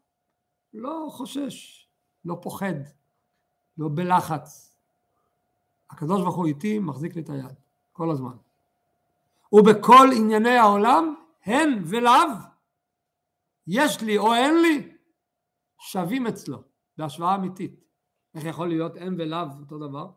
[0.74, 1.88] לא חושש,
[2.26, 2.74] לא פוחד,
[3.78, 4.78] לא בלחץ.
[5.90, 7.56] הקדוש ברוך הוא איתי, מחזיק לי את היד,
[7.92, 8.36] כל הזמן.
[9.52, 11.16] ובכל ענייני העולם,
[11.46, 12.28] הן ולאו,
[13.68, 14.92] יש לי או אין לי,
[15.80, 16.64] שווים אצלו,
[16.98, 17.80] בהשוואה אמיתית.
[18.36, 20.10] איך יכול להיות אין ולאו אותו דבר?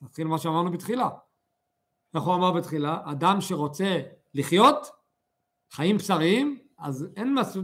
[0.00, 1.08] נתחיל מה שאמרנו בתחילה.
[2.14, 2.98] איך הוא אמר בתחילה?
[3.04, 4.00] אדם שרוצה
[4.34, 4.86] לחיות,
[5.70, 7.56] חיים בשריים, אז אין, מס...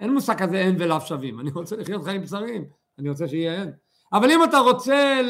[0.00, 1.40] אין מושג כזה אין ולאו שווים.
[1.40, 2.64] אני רוצה לחיות חיים בשריים,
[2.98, 3.72] אני רוצה שיהיה אין.
[4.12, 5.20] אבל אם אתה רוצה,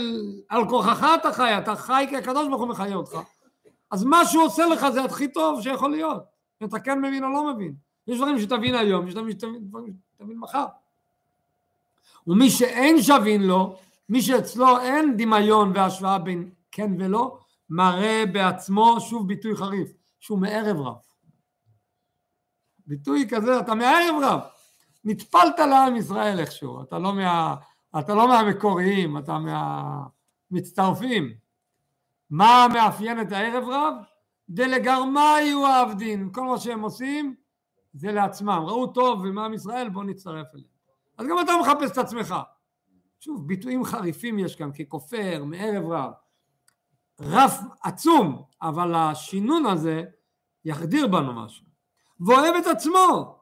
[0.49, 3.19] על כורחך אתה חי, אתה חי כי הקדוש ברוך הוא מחיה אותך.
[3.91, 6.23] אז מה שהוא עושה לך זה הכי טוב שיכול להיות.
[6.63, 7.75] אם אתה כן מבין או לא מבין.
[8.11, 9.31] יש דברים שתבין היום, יש דברים
[10.15, 10.67] שתבין מחר.
[12.27, 13.77] ומי שאין שווין לו,
[14.09, 17.39] מי שאצלו אין דמיון והשוואה בין כן ולא,
[17.71, 20.97] מראה בעצמו, שוב ביטוי חריף, שהוא מערב רב.
[22.87, 24.41] ביטוי כזה, אתה מערב רב.
[25.05, 27.55] נטפלת לעם ישראל איכשהו, אתה לא, מה,
[27.99, 29.39] אתה לא מהמקוריים, אתה
[30.51, 31.33] מהמצטרפים.
[32.31, 33.95] מה מאפיין את הערב רב?
[34.49, 37.35] דלגרמאי העבדין, כל מה שהם עושים
[37.93, 40.69] זה לעצמם, ראו טוב עם עם ישראל בואו נצטרף אליהם.
[41.19, 42.35] אז גם אתה מחפש את עצמך.
[43.21, 46.13] שוב, ביטויים חריפים יש כאן, ככופר, מערב רב.
[47.21, 50.03] רף עצום, אבל השינון הזה
[50.65, 51.67] יחדיר בנו משהו.
[52.21, 53.39] ואוהב את עצמו,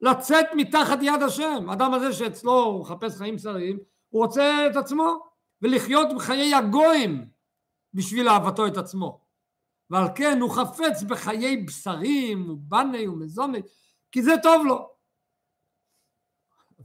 [0.00, 1.70] לצאת מתחת יד השם.
[1.70, 3.78] האדם הזה שאצלו הוא מחפש חיים שריים,
[4.08, 5.16] הוא רוצה את עצמו,
[5.62, 7.28] ולחיות בחיי הגויים
[7.94, 9.20] בשביל אהבתו את עצמו.
[9.90, 13.60] ועל כן הוא חפץ בחיי בשרים ובני ומזוני,
[14.12, 14.90] כי זה טוב לו.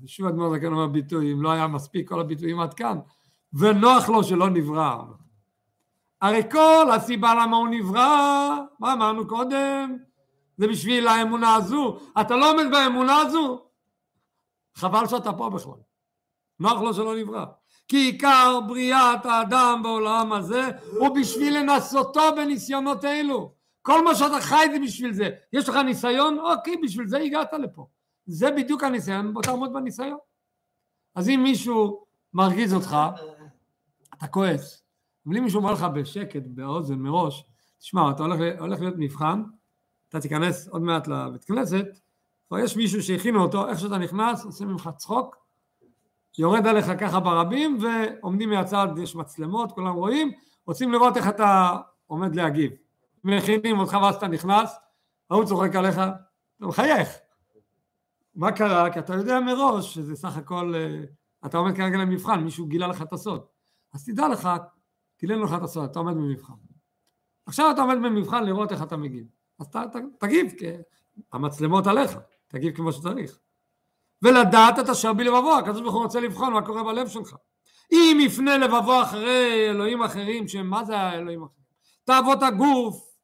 [0.05, 2.99] שוב אדמו"ר זקן אומר ביטוי, אם לא היה מספיק כל הביטויים עד כאן,
[3.53, 5.03] ונוח לו שלא נברא.
[6.21, 9.97] הרי כל הסיבה למה הוא נברא, מה אמרנו קודם?
[10.57, 11.97] זה בשביל האמונה הזו.
[12.21, 13.65] אתה לא עומד באמונה הזו?
[14.75, 15.79] חבל שאתה פה בכלל.
[16.59, 17.45] נוח לו שלא נברא.
[17.87, 23.53] כי עיקר בריאת האדם בעולם הזה הוא בשביל לנסותו בניסיונות אלו.
[23.81, 25.29] כל מה שאתה חי זה בשביל זה.
[25.53, 26.39] יש לך ניסיון?
[26.39, 27.87] אוקיי, בשביל זה הגעת לפה.
[28.25, 30.17] זה בדיוק הניסיון, בוא תעמוד בניסיון.
[31.15, 32.97] אז אם מישהו מרגיז אותך,
[34.17, 34.83] אתה כועס.
[35.27, 37.45] אבל אם מישהו אומר לך בשקט, באוזן, מראש,
[37.79, 39.43] תשמע, אתה הולך, הולך להיות מבחן,
[40.09, 41.85] אתה תיכנס עוד מעט לבית כנסת,
[42.47, 45.44] כבר יש מישהו שהכינו אותו, איך שאתה נכנס, עושה ממך צחוק,
[46.39, 50.31] יורד עליך ככה ברבים, ועומדים מהצד, יש מצלמות, כולם רואים,
[50.67, 51.77] רוצים לראות איך אתה
[52.07, 52.71] עומד להגיב.
[53.23, 54.75] מכינים אותך ואז אתה נכנס,
[55.29, 55.97] ההוא צוחק עליך,
[56.57, 57.09] אתה מחייך.
[58.35, 58.93] מה קרה?
[58.93, 61.03] כי אתה יודע מראש שזה סך הכל, אה,
[61.45, 63.45] אתה עומד כרגע למבחן, מישהו גילה לך את הסוד.
[63.93, 64.49] אז תדע לך,
[65.21, 66.53] גילינו לך את הסוד, אתה עומד במבחן.
[67.45, 69.27] עכשיו אתה עומד במבחן לראות איך אתה מגיב.
[69.59, 70.65] אז ת, ת, תגיב, כי
[71.33, 72.17] המצלמות עליך,
[72.47, 73.39] תגיב כמו שצריך.
[74.21, 77.35] ולדעת את אשר בלבבו, הקדוש ברוך הוא רוצה לבחון מה קורה בלב שלך.
[77.91, 81.65] אם יפנה לבבו אחרי אלוהים אחרים, שהם מה זה האלוהים אחרים?
[82.03, 83.15] תאוות הגוף,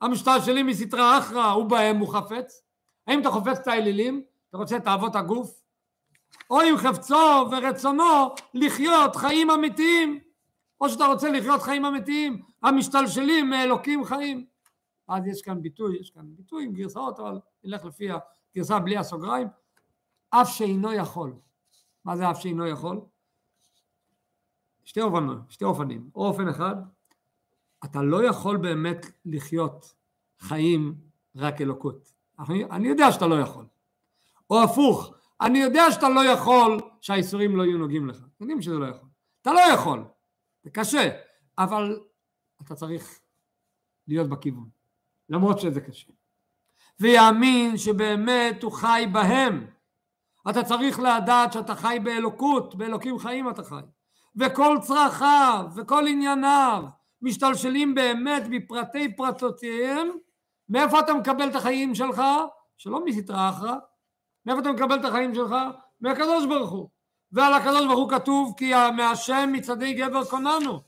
[0.00, 2.62] המשתלשלים מסתרא אחרא, ובהם הוא חפץ.
[3.06, 4.22] האם אתה חופץ את האלילים?
[4.48, 5.60] אתה רוצה תאוות הגוף?
[6.50, 10.20] או עם חפצו ורצונו לחיות חיים אמיתיים,
[10.80, 14.46] או שאתה רוצה לחיות חיים אמיתיים, המשתלשלים מאלוקים חיים.
[15.08, 18.08] אז יש כאן ביטוי, יש כאן ביטוי עם גרסאות, אבל נלך לפי
[18.54, 19.48] הגרסה בלי הסוגריים.
[20.30, 21.32] אף שאינו יכול.
[22.04, 23.00] מה זה אף שאינו יכול?
[24.84, 26.10] שתי אופנים, שתי אופנים.
[26.14, 26.76] או אופן אחד,
[27.84, 29.94] אתה לא יכול באמת לחיות
[30.38, 30.94] חיים
[31.36, 32.12] רק אלוקות.
[32.38, 33.66] אני, אני יודע שאתה לא יכול.
[34.50, 38.24] או הפוך, אני יודע שאתה לא יכול שהאיסורים לא יהיו נוגעים לך.
[38.40, 39.08] יודעים שזה לא יכול.
[39.42, 40.04] אתה לא יכול.
[40.62, 41.10] זה קשה,
[41.58, 42.00] אבל
[42.62, 43.20] אתה צריך
[44.08, 44.68] להיות בכיוון.
[45.28, 46.12] למרות שזה קשה.
[47.00, 49.66] ויאמין שבאמת הוא חי בהם.
[50.50, 53.80] אתה צריך לדעת שאתה חי באלוקות, באלוקים חיים אתה חי.
[54.36, 56.84] וכל צרכיו וכל ענייניו
[57.22, 60.08] משתלשלים באמת בפרטי פרטותיהם,
[60.68, 62.22] מאיפה אתה מקבל את החיים שלך?
[62.76, 63.74] שלא מסתרא אחרא,
[64.46, 65.54] מאיפה אתה מקבל את החיים שלך?
[66.00, 66.88] מהקדוש ברוך הוא.
[67.32, 70.80] ועל הקדוש ברוך הוא כתוב כי מהשם מצעדי גבר קוננו.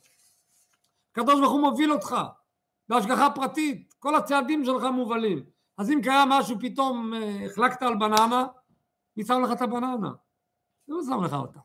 [1.12, 2.16] הקדוש ברוך הוא מוביל אותך
[2.88, 5.42] בהשגחה פרטית, כל הצעדים שלך מובלים.
[5.78, 8.46] אז אם קרה משהו פתאום אה, החלקת על בננה,
[9.16, 10.12] מי שם לך את הבננה?
[10.86, 11.61] הוא שם לך אותה.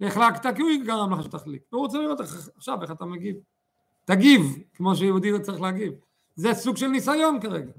[0.00, 1.62] והחלקת כי הוא גרם לך שתחליק.
[1.72, 2.20] והוא רוצה לראות
[2.56, 3.36] עכשיו איך אתה מגיב.
[4.04, 4.40] תגיב
[4.74, 5.92] כמו שיהודי צריך להגיב.
[6.34, 7.72] זה סוג של ניסיון כרגע,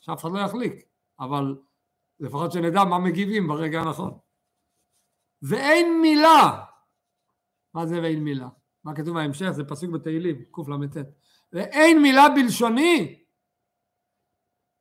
[0.00, 0.74] שאף אחד לא יחליק,
[1.20, 1.56] אבל
[2.20, 4.18] לפחות שנדע מה מגיבים ברגע הנכון.
[5.42, 6.64] ואין מילה.
[7.74, 8.48] מה זה ואין מילה?
[8.84, 9.50] מה כתוב בהמשך?
[9.50, 10.96] זה פסוק בתהילים, קל"ט.
[11.52, 13.22] ואין מילה בלשוני,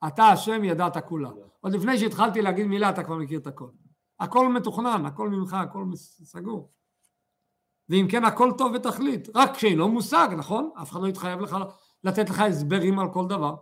[0.08, 1.30] אתה השם ידעת כולה.
[1.62, 3.70] עוד לפני שהתחלתי להגיד מילה אתה כבר מכיר את הכל.
[4.20, 6.72] הכל מתוכנן, הכל ממך, הכל סגור.
[7.90, 10.72] ואם כן הכל טוב ותכלית, רק כשאינו מושג, נכון?
[10.82, 11.58] אף אחד לא יתחייב לך
[12.04, 13.56] לתת לך הסברים על כל דבר.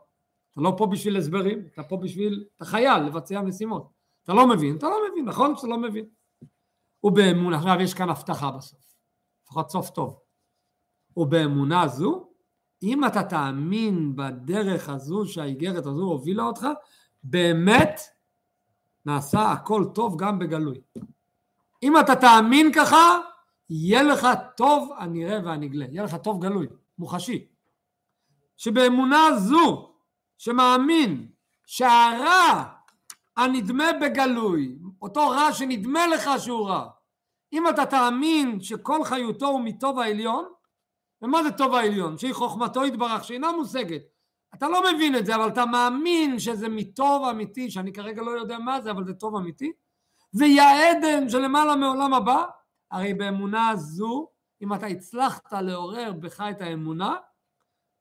[0.53, 3.91] אתה לא פה בשביל הסברים, אתה פה בשביל, אתה חייל לבצע משימות.
[4.23, 6.05] אתה לא מבין, אתה לא מבין, נכון שאתה לא מבין.
[7.03, 8.95] ובאמונה, עכשיו יש כאן הבטחה בסוף,
[9.43, 10.19] לפחות סוף טוב.
[11.17, 12.26] ובאמונה זו,
[12.83, 16.67] אם אתה תאמין בדרך הזו שהאיגרת הזו הובילה אותך,
[17.23, 18.01] באמת
[19.05, 20.81] נעשה הכל טוב גם בגלוי.
[21.83, 23.17] אם אתה תאמין ככה,
[23.69, 26.67] יהיה לך טוב הנראה והנגלה, יהיה לך טוב גלוי,
[26.99, 27.47] מוחשי.
[28.57, 29.91] שבאמונה זו,
[30.37, 31.27] שמאמין
[31.65, 32.63] שהרע
[33.37, 36.87] הנדמה בגלוי, אותו רע שנדמה לך שהוא רע,
[37.53, 40.45] אם אתה תאמין שכל חיותו הוא מטוב העליון,
[41.21, 42.17] ומה זה טוב העליון?
[42.17, 44.01] שהיא חוכמתו יתברך, שאינה מושגת.
[44.53, 48.59] אתה לא מבין את זה, אבל אתה מאמין שזה מטוב אמיתי, שאני כרגע לא יודע
[48.59, 49.71] מה זה, אבל זה טוב אמיתי.
[50.33, 52.43] והיא העדן שלמעלה מעולם הבא,
[52.91, 54.27] הרי באמונה זו,
[54.61, 57.15] אם אתה הצלחת לעורר בך את האמונה,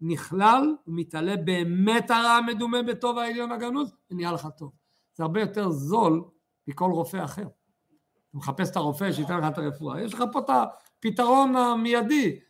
[0.00, 4.72] נכלל ומתעלה באמת הרע המדומה בטוב העליון הגנוז, ונהיה לך טוב.
[5.14, 6.24] זה הרבה יותר זול
[6.68, 7.42] מכל רופא אחר.
[7.42, 10.02] אתה מחפש את הרופא שייתן לך את הרפואה.
[10.02, 12.40] יש לך פה את הפתרון המיידי.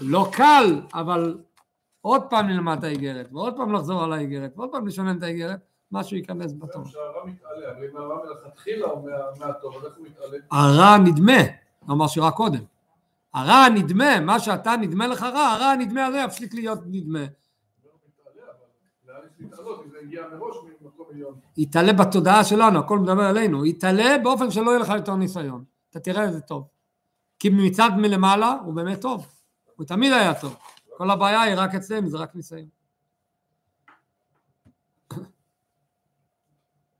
[0.00, 1.38] לא קל, אבל
[2.00, 5.58] עוד פעם נלמד את האיגרת, ועוד פעם לחזור על האיגרת, ועוד פעם לשנן את האיגרת,
[5.92, 6.84] משהו ייכנס בתור.
[6.84, 10.38] שהרע מתעלה, אבל אם הרע מלכתחילה הוא מהטוב, איך הוא מתעלה?
[10.50, 11.40] הרע נדמה,
[11.90, 12.64] אמר שרק קודם.
[13.34, 17.24] הרע הנדמה, מה שאתה נדמה לך רע, הרע הנדמה הזה יפסיק להיות נדמה.
[17.84, 17.90] לא
[21.18, 21.62] זה.
[21.62, 25.64] יתעלה בתודעה שלנו, הכל מדבר עלינו, יתעלה באופן שלא יהיה לך יותר ניסיון.
[25.90, 26.68] אתה תראה את זה טוב.
[27.38, 29.26] כי מצד מלמעלה הוא באמת טוב,
[29.80, 30.56] הוא תמיד היה טוב.
[30.96, 32.79] כל הבעיה היא רק אצלנו, זה רק ניסיון.